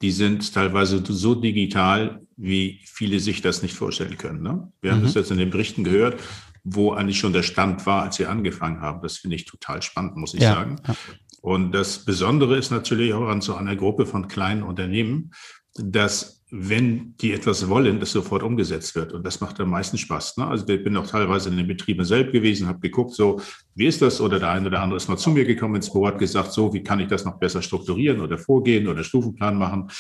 Die 0.01 0.13
sind 0.13 0.55
teilweise 0.55 1.03
so 1.05 1.35
digital, 1.35 2.21
wie 2.37 2.81
viele 2.85 3.19
sich 3.19 3.41
das 3.41 3.63
nicht 3.63 3.75
vorstellen 3.75 4.17
können. 4.17 4.43
Ne? 4.43 4.73
Wir 4.81 4.93
mhm. 4.93 4.97
haben 4.97 5.03
das 5.05 5.15
jetzt 5.15 5.31
in 5.31 5.39
den 5.39 5.51
Berichten 5.51 5.83
gehört, 5.83 6.21
wo 6.63 6.93
eigentlich 6.93 7.19
schon 7.19 7.33
der 7.33 7.43
Stand 7.43 7.85
war, 7.87 8.03
als 8.03 8.17
sie 8.17 8.27
angefangen 8.27 8.81
haben. 8.81 9.01
Das 9.03 9.17
finde 9.17 9.37
ich 9.37 9.47
total 9.47 9.83
spannend, 9.83 10.17
muss 10.17 10.35
ich 10.35 10.43
ja. 10.43 10.55
sagen. 10.55 10.81
Ja. 10.87 10.95
Und 11.41 11.73
das 11.73 12.05
Besondere 12.05 12.57
ist 12.57 12.71
natürlich 12.71 13.15
auch 13.15 13.29
an 13.29 13.41
so 13.41 13.55
einer 13.55 13.77
Gruppe 13.77 14.07
von 14.07 14.29
kleinen 14.29 14.63
Unternehmen, 14.63 15.33
dass 15.75 16.38
wenn 16.51 17.15
die 17.19 17.33
etwas 17.33 17.69
wollen, 17.69 18.01
das 18.01 18.13
sofort 18.13 18.43
umgesetzt 18.43 18.95
wird. 18.95 19.13
Und 19.13 19.25
das 19.27 19.41
macht 19.41 19.61
am 19.61 19.71
meisten 19.71 19.99
Spaß. 19.99 20.39
Ne? 20.39 20.47
Also 20.47 20.67
ich 20.69 20.83
bin 20.83 20.97
auch 20.97 21.07
teilweise 21.07 21.51
in 21.51 21.57
den 21.57 21.67
Betrieben 21.67 22.05
selbst 22.05 22.33
gewesen, 22.33 22.69
habe 22.69 22.81
geguckt, 22.81 23.13
so, 23.13 23.41
wie 23.75 23.87
ist 23.87 24.01
das? 24.01 24.21
Oder 24.21 24.39
der 24.39 24.51
eine 24.51 24.69
oder 24.69 24.81
andere 24.81 24.97
ist 24.97 25.09
mal 25.09 25.19
zu 25.19 25.31
mir 25.31 25.45
gekommen 25.45 25.77
ins 25.77 25.93
Büro, 25.93 26.07
hat 26.07 26.19
gesagt, 26.19 26.53
so, 26.53 26.73
wie 26.73 26.83
kann 26.83 27.01
ich 27.01 27.09
das 27.09 27.25
noch 27.25 27.39
besser 27.39 27.61
strukturieren 27.61 28.21
oder 28.21 28.39
vorgehen 28.39 28.89
oder 28.89 29.05
Stufenplan 29.05 29.57
machen? 29.57 29.91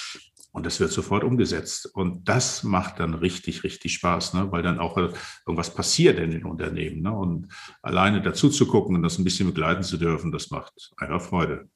Und 0.52 0.64
das 0.64 0.80
wird 0.80 0.90
sofort 0.90 1.22
umgesetzt. 1.22 1.90
Und 1.94 2.26
das 2.28 2.62
macht 2.62 2.98
dann 2.98 3.12
richtig, 3.12 3.62
richtig 3.62 3.92
Spaß, 3.94 4.32
ne? 4.32 4.50
weil 4.50 4.62
dann 4.62 4.78
auch 4.78 4.96
irgendwas 5.46 5.74
passiert 5.74 6.18
in 6.18 6.30
den 6.30 6.44
Unternehmen. 6.46 7.02
Ne? 7.02 7.12
Und 7.12 7.48
alleine 7.82 8.22
dazu 8.22 8.48
zu 8.48 8.66
gucken 8.66 8.96
und 8.96 9.02
das 9.02 9.18
ein 9.18 9.24
bisschen 9.24 9.48
begleiten 9.48 9.82
zu 9.82 9.98
dürfen, 9.98 10.32
das 10.32 10.50
macht 10.50 10.92
einfach 10.96 11.20
Freude. 11.20 11.68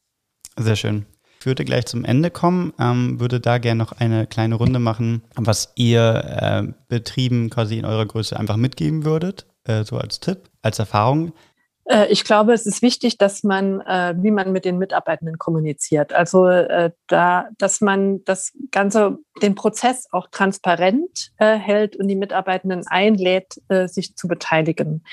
Sehr 0.56 0.76
schön. 0.76 1.06
Würde 1.44 1.64
gleich 1.64 1.86
zum 1.86 2.04
Ende 2.04 2.30
kommen, 2.30 2.72
ähm, 2.78 3.20
würde 3.20 3.40
da 3.40 3.58
gerne 3.58 3.78
noch 3.78 3.92
eine 3.92 4.26
kleine 4.26 4.54
Runde 4.54 4.78
machen, 4.78 5.22
was 5.34 5.72
ihr 5.74 6.24
äh, 6.24 6.72
Betrieben 6.88 7.50
quasi 7.50 7.78
in 7.78 7.84
eurer 7.84 8.06
Größe 8.06 8.38
einfach 8.38 8.56
mitgeben 8.56 9.04
würdet, 9.04 9.46
äh, 9.64 9.84
so 9.84 9.98
als 9.98 10.20
Tipp, 10.20 10.48
als 10.62 10.78
Erfahrung. 10.78 11.32
Äh, 11.84 12.06
ich 12.08 12.24
glaube, 12.24 12.52
es 12.52 12.66
ist 12.66 12.82
wichtig, 12.82 13.18
dass 13.18 13.42
man, 13.42 13.80
äh, 13.80 14.14
wie 14.18 14.30
man 14.30 14.52
mit 14.52 14.64
den 14.64 14.78
Mitarbeitenden 14.78 15.38
kommuniziert. 15.38 16.12
Also 16.12 16.46
äh, 16.46 16.90
da, 17.08 17.48
dass 17.58 17.80
man 17.80 18.24
das 18.24 18.52
Ganze, 18.70 19.18
den 19.40 19.54
Prozess 19.54 20.06
auch 20.12 20.28
transparent 20.30 21.32
hält 21.38 21.96
und 21.96 22.06
die 22.06 22.14
Mitarbeitenden 22.14 22.86
einlädt, 22.86 23.60
sich 23.86 24.14
zu 24.14 24.28
beteiligen. 24.28 25.04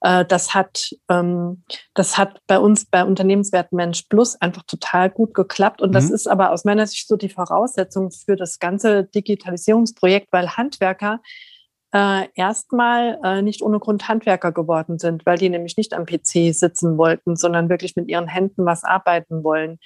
Das 0.00 0.54
hat, 0.54 0.90
ähm, 1.08 1.62
das 1.94 2.18
hat 2.18 2.40
bei 2.48 2.58
uns 2.58 2.84
bei 2.84 3.04
Unternehmenswert 3.04 3.72
Mensch 3.72 4.02
Plus 4.08 4.40
einfach 4.40 4.64
total 4.64 5.08
gut 5.08 5.34
geklappt. 5.34 5.82
Und 5.82 5.92
das 5.92 6.08
mhm. 6.08 6.14
ist 6.16 6.26
aber 6.26 6.50
aus 6.50 6.64
meiner 6.64 6.86
Sicht 6.86 7.06
so 7.06 7.16
die 7.16 7.28
Voraussetzung 7.28 8.10
für 8.10 8.34
das 8.34 8.58
ganze 8.58 9.04
Digitalisierungsprojekt, 9.04 10.28
weil 10.32 10.56
Handwerker 10.56 11.20
äh, 11.92 12.28
erstmal 12.34 13.18
äh, 13.24 13.42
nicht 13.42 13.62
ohne 13.62 13.78
Grund 13.78 14.08
Handwerker 14.08 14.52
geworden 14.52 14.98
sind, 14.98 15.26
weil 15.26 15.38
die 15.38 15.48
nämlich 15.48 15.76
nicht 15.76 15.94
am 15.94 16.06
PC 16.06 16.54
sitzen 16.54 16.98
wollten, 16.98 17.36
sondern 17.36 17.68
wirklich 17.68 17.96
mit 17.96 18.08
ihren 18.08 18.28
Händen 18.28 18.64
was 18.64 18.84
arbeiten 18.84 19.42
wollen. 19.42 19.78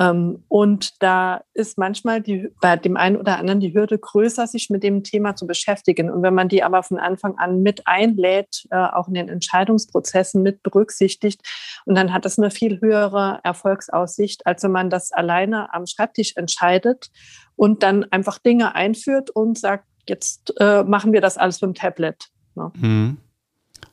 Ähm, 0.00 0.44
und 0.48 1.02
da 1.02 1.42
ist 1.52 1.76
manchmal 1.76 2.22
die, 2.22 2.48
bei 2.62 2.76
dem 2.76 2.96
einen 2.96 3.16
oder 3.16 3.38
anderen 3.38 3.60
die 3.60 3.74
Hürde 3.74 3.98
größer, 3.98 4.46
sich 4.46 4.70
mit 4.70 4.82
dem 4.82 5.04
Thema 5.04 5.36
zu 5.36 5.46
beschäftigen. 5.46 6.10
Und 6.10 6.22
wenn 6.22 6.34
man 6.34 6.48
die 6.48 6.62
aber 6.62 6.82
von 6.82 6.98
Anfang 6.98 7.36
an 7.36 7.62
mit 7.62 7.86
einlädt, 7.86 8.66
äh, 8.70 8.76
auch 8.76 9.08
in 9.08 9.14
den 9.14 9.28
Entscheidungsprozessen 9.28 10.42
mit 10.42 10.62
berücksichtigt, 10.62 11.42
und 11.84 11.96
dann 11.96 12.14
hat 12.14 12.24
das 12.24 12.38
eine 12.38 12.50
viel 12.50 12.80
höhere 12.80 13.40
Erfolgsaussicht, 13.44 14.46
als 14.46 14.62
wenn 14.62 14.72
man 14.72 14.88
das 14.88 15.12
alleine 15.12 15.72
am 15.74 15.86
Schreibtisch 15.86 16.34
entscheidet 16.36 17.10
und 17.54 17.82
dann 17.82 18.04
einfach 18.04 18.38
Dinge 18.38 18.74
einführt 18.74 19.28
und 19.28 19.58
sagt, 19.58 19.84
jetzt 20.06 20.54
äh, 20.58 20.82
machen 20.84 21.12
wir 21.12 21.20
das 21.20 21.36
alles 21.36 21.60
mit 21.60 21.70
dem 21.70 21.74
Tablet. 21.74 22.30
Ne? 22.54 22.72
Mhm. 22.76 23.16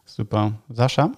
Super. 0.05 0.53
Sascha? 0.69 1.11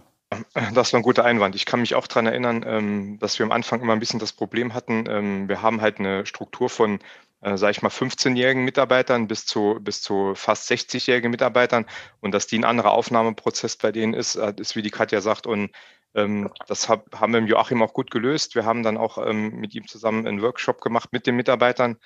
Das 0.73 0.93
war 0.93 0.99
ein 0.99 1.03
guter 1.03 1.25
Einwand. 1.25 1.55
Ich 1.55 1.65
kann 1.65 1.79
mich 1.79 1.95
auch 1.95 2.05
daran 2.05 2.27
erinnern, 2.27 2.63
ähm, 2.67 3.19
dass 3.19 3.39
wir 3.39 3.45
am 3.45 3.51
Anfang 3.51 3.81
immer 3.81 3.93
ein 3.93 3.99
bisschen 3.99 4.19
das 4.19 4.33
Problem 4.33 4.73
hatten. 4.73 5.05
Ähm, 5.09 5.49
wir 5.49 5.61
haben 5.61 5.81
halt 5.81 5.99
eine 5.99 6.25
Struktur 6.25 6.69
von, 6.69 6.99
äh, 7.41 7.57
sage 7.57 7.71
ich 7.71 7.81
mal, 7.81 7.89
15-jährigen 7.89 8.63
Mitarbeitern 8.63 9.27
bis 9.27 9.45
zu, 9.45 9.79
bis 9.81 10.01
zu 10.01 10.35
fast 10.35 10.69
60-jährigen 10.69 11.31
Mitarbeitern 11.31 11.85
und 12.19 12.31
dass 12.31 12.45
die 12.45 12.59
ein 12.59 12.63
anderer 12.63 12.91
Aufnahmeprozess 12.91 13.77
bei 13.77 13.91
denen 13.91 14.13
ist, 14.13 14.35
äh, 14.35 14.53
ist 14.57 14.75
wie 14.75 14.83
die 14.83 14.91
Katja 14.91 15.21
sagt. 15.21 15.47
Und 15.47 15.71
ähm, 16.13 16.51
das 16.67 16.89
hab, 16.89 17.19
haben 17.19 17.33
wir 17.33 17.39
im 17.39 17.47
Joachim 17.47 17.81
auch 17.81 17.93
gut 17.93 18.11
gelöst. 18.11 18.53
Wir 18.53 18.65
haben 18.65 18.83
dann 18.83 18.97
auch 18.97 19.17
ähm, 19.17 19.55
mit 19.55 19.73
ihm 19.73 19.87
zusammen 19.87 20.27
einen 20.27 20.41
Workshop 20.41 20.81
gemacht 20.81 21.09
mit 21.11 21.25
den 21.25 21.35
Mitarbeitern, 21.35 21.97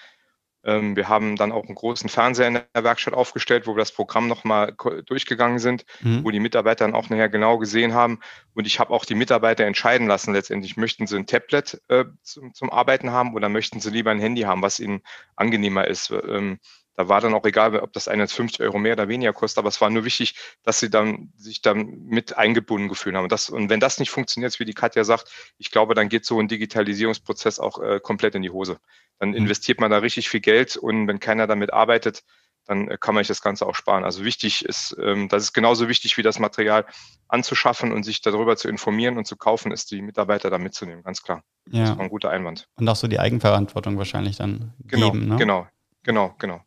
wir 0.65 1.09
haben 1.09 1.35
dann 1.35 1.51
auch 1.51 1.65
einen 1.65 1.75
großen 1.75 2.09
Fernseher 2.09 2.47
in 2.47 2.53
der 2.53 2.83
Werkstatt 2.83 3.13
aufgestellt, 3.13 3.67
wo 3.67 3.75
wir 3.75 3.79
das 3.79 3.91
Programm 3.91 4.27
nochmal 4.29 4.73
durchgegangen 5.05 5.59
sind, 5.59 5.85
mhm. 6.01 6.23
wo 6.23 6.31
die 6.31 6.39
Mitarbeiter 6.39 6.85
dann 6.85 6.95
auch 6.95 7.09
nachher 7.09 7.27
genau 7.27 7.57
gesehen 7.57 7.93
haben. 7.93 8.19
Und 8.53 8.65
ich 8.65 8.79
habe 8.79 8.91
auch 8.91 9.03
die 9.03 9.15
Mitarbeiter 9.15 9.65
entscheiden 9.65 10.07
lassen, 10.07 10.33
letztendlich 10.33 10.77
möchten 10.77 11.05
sie 11.05 11.17
ein 11.17 11.27
Tablet 11.27 11.81
äh, 11.89 12.05
zum, 12.21 12.53
zum, 12.53 12.69
Arbeiten 12.69 13.11
haben 13.11 13.33
oder 13.33 13.49
möchten 13.49 13.81
sie 13.81 13.89
lieber 13.89 14.11
ein 14.11 14.19
Handy 14.19 14.43
haben, 14.43 14.61
was 14.61 14.79
ihnen 14.79 15.01
angenehmer 15.35 15.87
ist. 15.87 16.11
Ähm, 16.11 16.59
da 16.95 17.09
war 17.09 17.21
dann 17.21 17.33
auch 17.33 17.45
egal, 17.45 17.75
ob 17.79 17.91
das 17.93 18.07
eine 18.07 18.27
50 18.27 18.61
Euro 18.61 18.77
mehr 18.77 18.93
oder 18.93 19.07
weniger 19.07 19.33
kostet, 19.33 19.59
aber 19.59 19.69
es 19.69 19.81
war 19.81 19.89
nur 19.89 20.05
wichtig, 20.05 20.35
dass 20.63 20.79
sie 20.79 20.89
dann 20.89 21.33
sich 21.37 21.61
dann 21.61 22.03
mit 22.05 22.37
eingebunden 22.37 22.87
gefühlt 22.87 23.15
haben. 23.15 23.23
Und, 23.23 23.31
das, 23.31 23.49
und 23.49 23.69
wenn 23.69 23.79
das 23.79 23.99
nicht 23.99 24.11
funktioniert, 24.11 24.59
wie 24.59 24.65
die 24.65 24.73
Katja 24.73 25.03
sagt, 25.03 25.31
ich 25.57 25.71
glaube, 25.71 25.95
dann 25.95 26.09
geht 26.09 26.25
so 26.25 26.39
ein 26.39 26.47
Digitalisierungsprozess 26.47 27.59
auch 27.59 27.81
äh, 27.81 27.99
komplett 27.99 28.35
in 28.35 28.41
die 28.41 28.51
Hose. 28.51 28.79
Dann 29.19 29.29
mhm. 29.29 29.35
investiert 29.35 29.79
man 29.79 29.89
da 29.89 29.97
richtig 29.97 30.29
viel 30.29 30.41
Geld 30.41 30.77
und 30.77 31.07
wenn 31.07 31.19
keiner 31.19 31.47
damit 31.47 31.73
arbeitet, 31.73 32.23
dann 32.65 32.87
äh, 32.87 32.97
kann 32.99 33.15
man 33.15 33.23
sich 33.23 33.29
das 33.29 33.41
Ganze 33.41 33.65
auch 33.65 33.75
sparen. 33.75 34.03
Also 34.03 34.23
wichtig 34.23 34.63
ist, 34.65 34.95
ähm, 35.01 35.29
das 35.29 35.43
ist 35.43 35.53
genauso 35.53 35.89
wichtig 35.89 36.17
wie 36.17 36.21
das 36.21 36.39
Material 36.39 36.85
anzuschaffen 37.27 37.91
und 37.91 38.03
sich 38.03 38.21
darüber 38.21 38.55
zu 38.55 38.69
informieren 38.69 39.17
und 39.17 39.25
zu 39.25 39.35
kaufen, 39.35 39.71
ist 39.71 39.91
die 39.91 40.01
Mitarbeiter 40.01 40.49
da 40.49 40.57
mitzunehmen, 40.57 41.03
ganz 41.03 41.23
klar. 41.23 41.43
Ja. 41.69 41.81
Das 41.81 41.97
war 41.97 42.03
ein 42.03 42.09
guter 42.09 42.29
Einwand. 42.29 42.67
Und 42.75 42.87
auch 42.87 42.95
so 42.95 43.07
die 43.07 43.19
Eigenverantwortung 43.19 43.97
wahrscheinlich 43.97 44.37
dann 44.37 44.73
genau, 44.85 45.11
geben. 45.11 45.27
Ne? 45.27 45.37
Genau, 45.37 45.67
genau, 46.03 46.35
genau. 46.37 46.61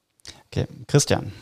Okay, 0.46 0.66
Christian. 0.86 1.32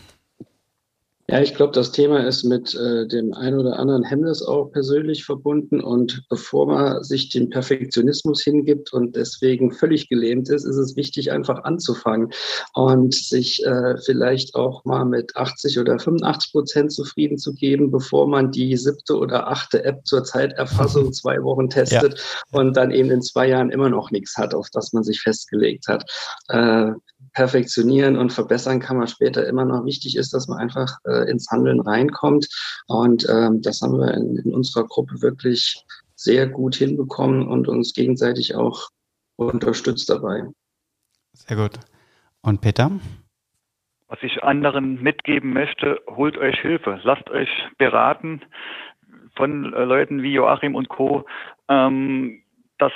Ja, 1.26 1.40
ich 1.40 1.54
glaube, 1.54 1.72
das 1.72 1.90
Thema 1.90 2.26
ist 2.26 2.44
mit 2.44 2.74
äh, 2.74 3.08
dem 3.08 3.32
ein 3.32 3.54
oder 3.54 3.78
anderen 3.78 4.02
Hemmnis 4.02 4.42
auch 4.42 4.66
persönlich 4.72 5.24
verbunden. 5.24 5.80
Und 5.80 6.22
bevor 6.28 6.66
man 6.66 7.02
sich 7.02 7.30
dem 7.30 7.48
Perfektionismus 7.48 8.42
hingibt 8.42 8.92
und 8.92 9.16
deswegen 9.16 9.72
völlig 9.72 10.10
gelähmt 10.10 10.50
ist, 10.50 10.64
ist 10.64 10.76
es 10.76 10.96
wichtig, 10.96 11.32
einfach 11.32 11.64
anzufangen 11.64 12.28
und 12.74 13.14
sich 13.14 13.64
äh, 13.64 13.96
vielleicht 14.04 14.54
auch 14.54 14.84
mal 14.84 15.06
mit 15.06 15.34
80 15.34 15.78
oder 15.78 15.98
85 15.98 16.52
Prozent 16.52 16.92
zufrieden 16.92 17.38
zu 17.38 17.54
geben, 17.54 17.90
bevor 17.90 18.28
man 18.28 18.50
die 18.50 18.76
siebte 18.76 19.16
oder 19.16 19.48
achte 19.48 19.82
App 19.82 20.06
zur 20.06 20.24
Zeiterfassung 20.24 21.10
zwei 21.14 21.42
Wochen 21.42 21.70
testet 21.70 22.18
ja. 22.18 22.58
und 22.58 22.76
dann 22.76 22.90
eben 22.90 23.10
in 23.10 23.22
zwei 23.22 23.48
Jahren 23.48 23.70
immer 23.70 23.88
noch 23.88 24.10
nichts 24.10 24.36
hat, 24.36 24.54
auf 24.54 24.68
das 24.74 24.92
man 24.92 25.04
sich 25.04 25.22
festgelegt 25.22 25.88
hat. 25.88 26.04
Äh, 26.48 26.92
perfektionieren 27.34 28.16
und 28.16 28.32
verbessern 28.32 28.80
kann 28.80 28.96
man 28.96 29.08
später 29.08 29.46
immer 29.46 29.64
noch. 29.64 29.84
Wichtig 29.84 30.16
ist, 30.16 30.32
dass 30.32 30.48
man 30.48 30.58
einfach 30.58 30.98
äh, 31.04 31.30
ins 31.30 31.50
Handeln 31.50 31.80
reinkommt. 31.80 32.48
Und 32.86 33.26
ähm, 33.28 33.60
das 33.60 33.82
haben 33.82 33.98
wir 33.98 34.14
in, 34.14 34.36
in 34.36 34.54
unserer 34.54 34.86
Gruppe 34.86 35.20
wirklich 35.20 35.84
sehr 36.14 36.46
gut 36.46 36.76
hinbekommen 36.76 37.46
und 37.46 37.68
uns 37.68 37.92
gegenseitig 37.92 38.54
auch 38.54 38.88
unterstützt 39.36 40.08
dabei. 40.08 40.44
Sehr 41.32 41.56
gut. 41.56 41.80
Und 42.40 42.60
Peter? 42.60 42.90
Was 44.08 44.18
ich 44.22 44.42
anderen 44.44 45.02
mitgeben 45.02 45.52
möchte, 45.52 46.00
holt 46.08 46.38
euch 46.38 46.58
Hilfe, 46.60 47.00
lasst 47.02 47.28
euch 47.30 47.48
beraten 47.78 48.42
von 49.34 49.72
äh, 49.72 49.84
Leuten 49.84 50.22
wie 50.22 50.32
Joachim 50.32 50.76
und 50.76 50.88
Co. 50.88 51.24
Ähm, 51.68 52.42
das 52.78 52.92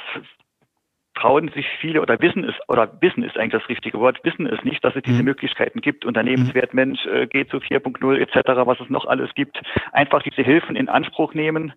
trauen 1.19 1.49
sich 1.49 1.67
viele 1.81 2.01
oder 2.01 2.21
wissen 2.21 2.45
es, 2.45 2.55
oder 2.69 2.91
wissen 3.01 3.23
ist 3.23 3.37
eigentlich 3.37 3.61
das 3.61 3.69
richtige 3.69 3.99
Wort, 3.99 4.19
wissen 4.23 4.47
es 4.47 4.63
nicht, 4.65 4.85
dass 4.85 4.95
es 4.95 5.03
diese 5.03 5.19
mhm. 5.19 5.25
Möglichkeiten 5.25 5.81
gibt. 5.81 6.05
Unternehmenswert 6.05 6.75
Mensch 6.75 7.05
äh, 7.07 7.27
geht 7.27 7.51
zu 7.51 7.59
4.0 7.59 8.19
etc., 8.19 8.37
was 8.67 8.81
es 8.81 8.89
noch 8.89 9.07
alles 9.07 9.31
gibt. 9.35 9.61
Einfach 9.93 10.23
diese 10.23 10.43
Hilfen 10.43 10.77
in 10.77 10.89
Anspruch 10.89 11.35
nehmen, 11.35 11.73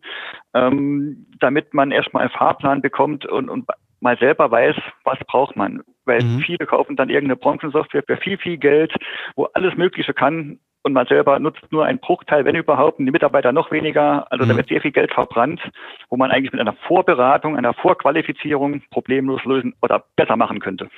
ähm, 0.53 1.25
damit 1.39 1.73
man 1.73 1.91
erstmal 1.91 2.23
einen 2.23 2.31
Fahrplan 2.31 2.81
bekommt 2.81 3.25
und, 3.25 3.49
und 3.49 3.67
mal 3.99 4.17
selber 4.17 4.51
weiß, 4.51 4.75
was 5.03 5.19
braucht 5.27 5.55
man. 5.55 5.81
Weil 6.05 6.23
mhm. 6.23 6.39
viele 6.39 6.65
kaufen 6.65 6.95
dann 6.95 7.09
irgendeine 7.09 7.37
Branchensoftware 7.37 8.03
für 8.05 8.17
viel, 8.17 8.37
viel 8.37 8.57
Geld, 8.57 8.93
wo 9.35 9.45
alles 9.53 9.75
Mögliche 9.75 10.13
kann 10.13 10.59
und 10.83 10.93
man 10.93 11.07
selber 11.07 11.37
nutzt 11.39 11.61
nur 11.71 11.85
einen 11.85 11.99
Bruchteil, 11.99 12.45
wenn 12.45 12.55
überhaupt, 12.55 12.99
und 12.99 13.05
die 13.05 13.11
Mitarbeiter 13.11 13.51
noch 13.51 13.71
weniger. 13.71 14.31
Also 14.31 14.45
mhm. 14.45 14.49
da 14.49 14.57
wird 14.57 14.69
sehr 14.69 14.81
viel 14.81 14.91
Geld 14.91 15.13
verbrannt, 15.13 15.61
wo 16.09 16.17
man 16.17 16.31
eigentlich 16.31 16.51
mit 16.51 16.61
einer 16.61 16.73
Vorberatung, 16.87 17.57
einer 17.57 17.73
Vorqualifizierung 17.73 18.81
problemlos 18.89 19.43
lösen 19.45 19.75
oder 19.81 20.03
besser 20.15 20.35
machen 20.35 20.59
könnte. 20.59 20.89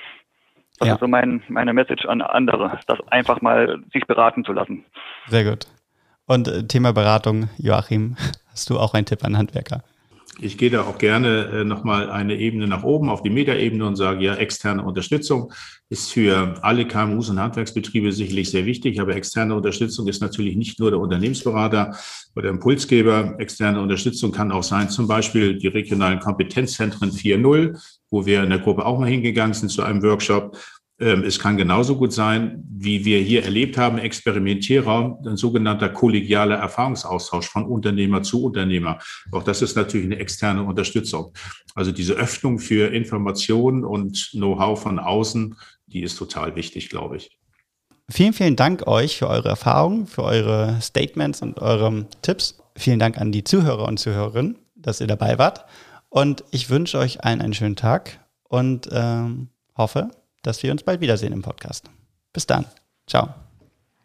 Das 0.78 0.88
ja. 0.88 0.94
ist 0.94 1.00
so 1.00 1.08
mein, 1.08 1.42
meine 1.48 1.72
Message 1.72 2.04
an 2.06 2.20
andere, 2.20 2.78
das 2.86 2.98
einfach 3.08 3.40
mal 3.40 3.80
sich 3.92 4.06
beraten 4.06 4.44
zu 4.44 4.52
lassen. 4.52 4.84
Sehr 5.26 5.44
gut. 5.44 5.66
Und 6.26 6.48
äh, 6.48 6.66
Thema 6.66 6.92
Beratung, 6.92 7.48
Joachim, 7.58 8.16
hast 8.50 8.70
du 8.70 8.78
auch 8.78 8.94
einen 8.94 9.06
Tipp 9.06 9.24
an 9.24 9.36
Handwerker? 9.36 9.82
Ich 10.40 10.58
gehe 10.58 10.70
da 10.70 10.82
auch 10.82 10.98
gerne 10.98 11.46
äh, 11.46 11.64
nochmal 11.64 12.10
eine 12.10 12.36
Ebene 12.36 12.66
nach 12.66 12.82
oben 12.82 13.08
auf 13.08 13.22
die 13.22 13.30
Metaebene 13.30 13.86
und 13.86 13.96
sage, 13.96 14.24
ja, 14.24 14.34
externe 14.34 14.84
Unterstützung 14.84 15.52
ist 15.90 16.12
für 16.12 16.54
alle 16.62 16.86
KMUs 16.86 17.28
und 17.30 17.38
Handwerksbetriebe 17.38 18.10
sicherlich 18.10 18.50
sehr 18.50 18.66
wichtig, 18.66 19.00
aber 19.00 19.14
externe 19.14 19.54
Unterstützung 19.54 20.08
ist 20.08 20.20
natürlich 20.20 20.56
nicht 20.56 20.80
nur 20.80 20.90
der 20.90 20.98
Unternehmensberater 20.98 21.96
oder 22.34 22.48
Impulsgeber. 22.48 23.36
Externe 23.38 23.80
Unterstützung 23.80 24.32
kann 24.32 24.50
auch 24.50 24.64
sein, 24.64 24.88
zum 24.88 25.06
Beispiel 25.06 25.56
die 25.56 25.68
regionalen 25.68 26.18
Kompetenzzentren 26.18 27.10
4.0, 27.10 27.78
wo 28.10 28.26
wir 28.26 28.42
in 28.42 28.50
der 28.50 28.58
Gruppe 28.58 28.86
auch 28.86 28.98
mal 28.98 29.08
hingegangen 29.08 29.54
sind 29.54 29.68
zu 29.68 29.82
einem 29.82 30.02
Workshop 30.02 30.56
es 31.04 31.38
kann 31.38 31.56
genauso 31.56 31.96
gut 31.96 32.12
sein, 32.12 32.64
wie 32.70 33.04
wir 33.04 33.20
hier 33.20 33.44
erlebt 33.44 33.76
haben, 33.76 33.98
Experimentierraum, 33.98 35.18
ein 35.26 35.36
sogenannter 35.36 35.88
kollegialer 35.88 36.56
Erfahrungsaustausch 36.56 37.46
von 37.46 37.64
Unternehmer 37.64 38.22
zu 38.22 38.42
Unternehmer. 38.44 38.98
Auch 39.32 39.42
das 39.42 39.60
ist 39.60 39.76
natürlich 39.76 40.06
eine 40.06 40.18
externe 40.18 40.62
Unterstützung. 40.62 41.32
Also 41.74 41.92
diese 41.92 42.14
Öffnung 42.14 42.58
für 42.58 42.92
Informationen 42.92 43.84
und 43.84 44.30
Know-how 44.32 44.80
von 44.80 44.98
außen, 44.98 45.56
die 45.86 46.02
ist 46.02 46.16
total 46.16 46.56
wichtig, 46.56 46.88
glaube 46.88 47.18
ich. 47.18 47.38
Vielen, 48.10 48.32
vielen 48.32 48.56
Dank 48.56 48.86
euch 48.86 49.18
für 49.18 49.28
eure 49.28 49.48
Erfahrungen, 49.48 50.06
für 50.06 50.22
eure 50.24 50.78
Statements 50.80 51.42
und 51.42 51.60
eure 51.60 52.06
Tipps. 52.22 52.58
Vielen 52.76 52.98
Dank 52.98 53.18
an 53.18 53.32
die 53.32 53.44
Zuhörer 53.44 53.88
und 53.88 53.98
Zuhörerinnen, 53.98 54.58
dass 54.76 55.00
ihr 55.00 55.06
dabei 55.06 55.38
wart. 55.38 55.64
Und 56.08 56.44
ich 56.50 56.70
wünsche 56.70 56.98
euch 56.98 57.24
allen 57.24 57.40
einen 57.40 57.54
schönen 57.54 57.76
Tag 57.76 58.20
und 58.44 58.88
ähm, 58.92 59.48
hoffe, 59.76 60.10
dass 60.44 60.62
wir 60.62 60.70
uns 60.70 60.82
bald 60.84 61.00
wiedersehen 61.00 61.32
im 61.32 61.42
Podcast. 61.42 61.90
Bis 62.32 62.46
dann. 62.46 62.66
Ciao. 63.06 63.34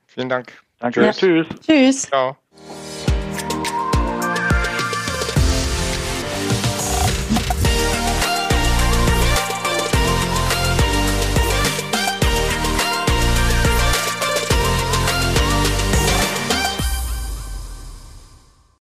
Vielen 0.07 0.29
Dank. 0.29 0.51
Danke. 0.79 1.05
Ja. 1.05 1.11
Tschüss. 1.11 1.47
Tschüss. 1.65 2.01
Ciao. 2.03 2.37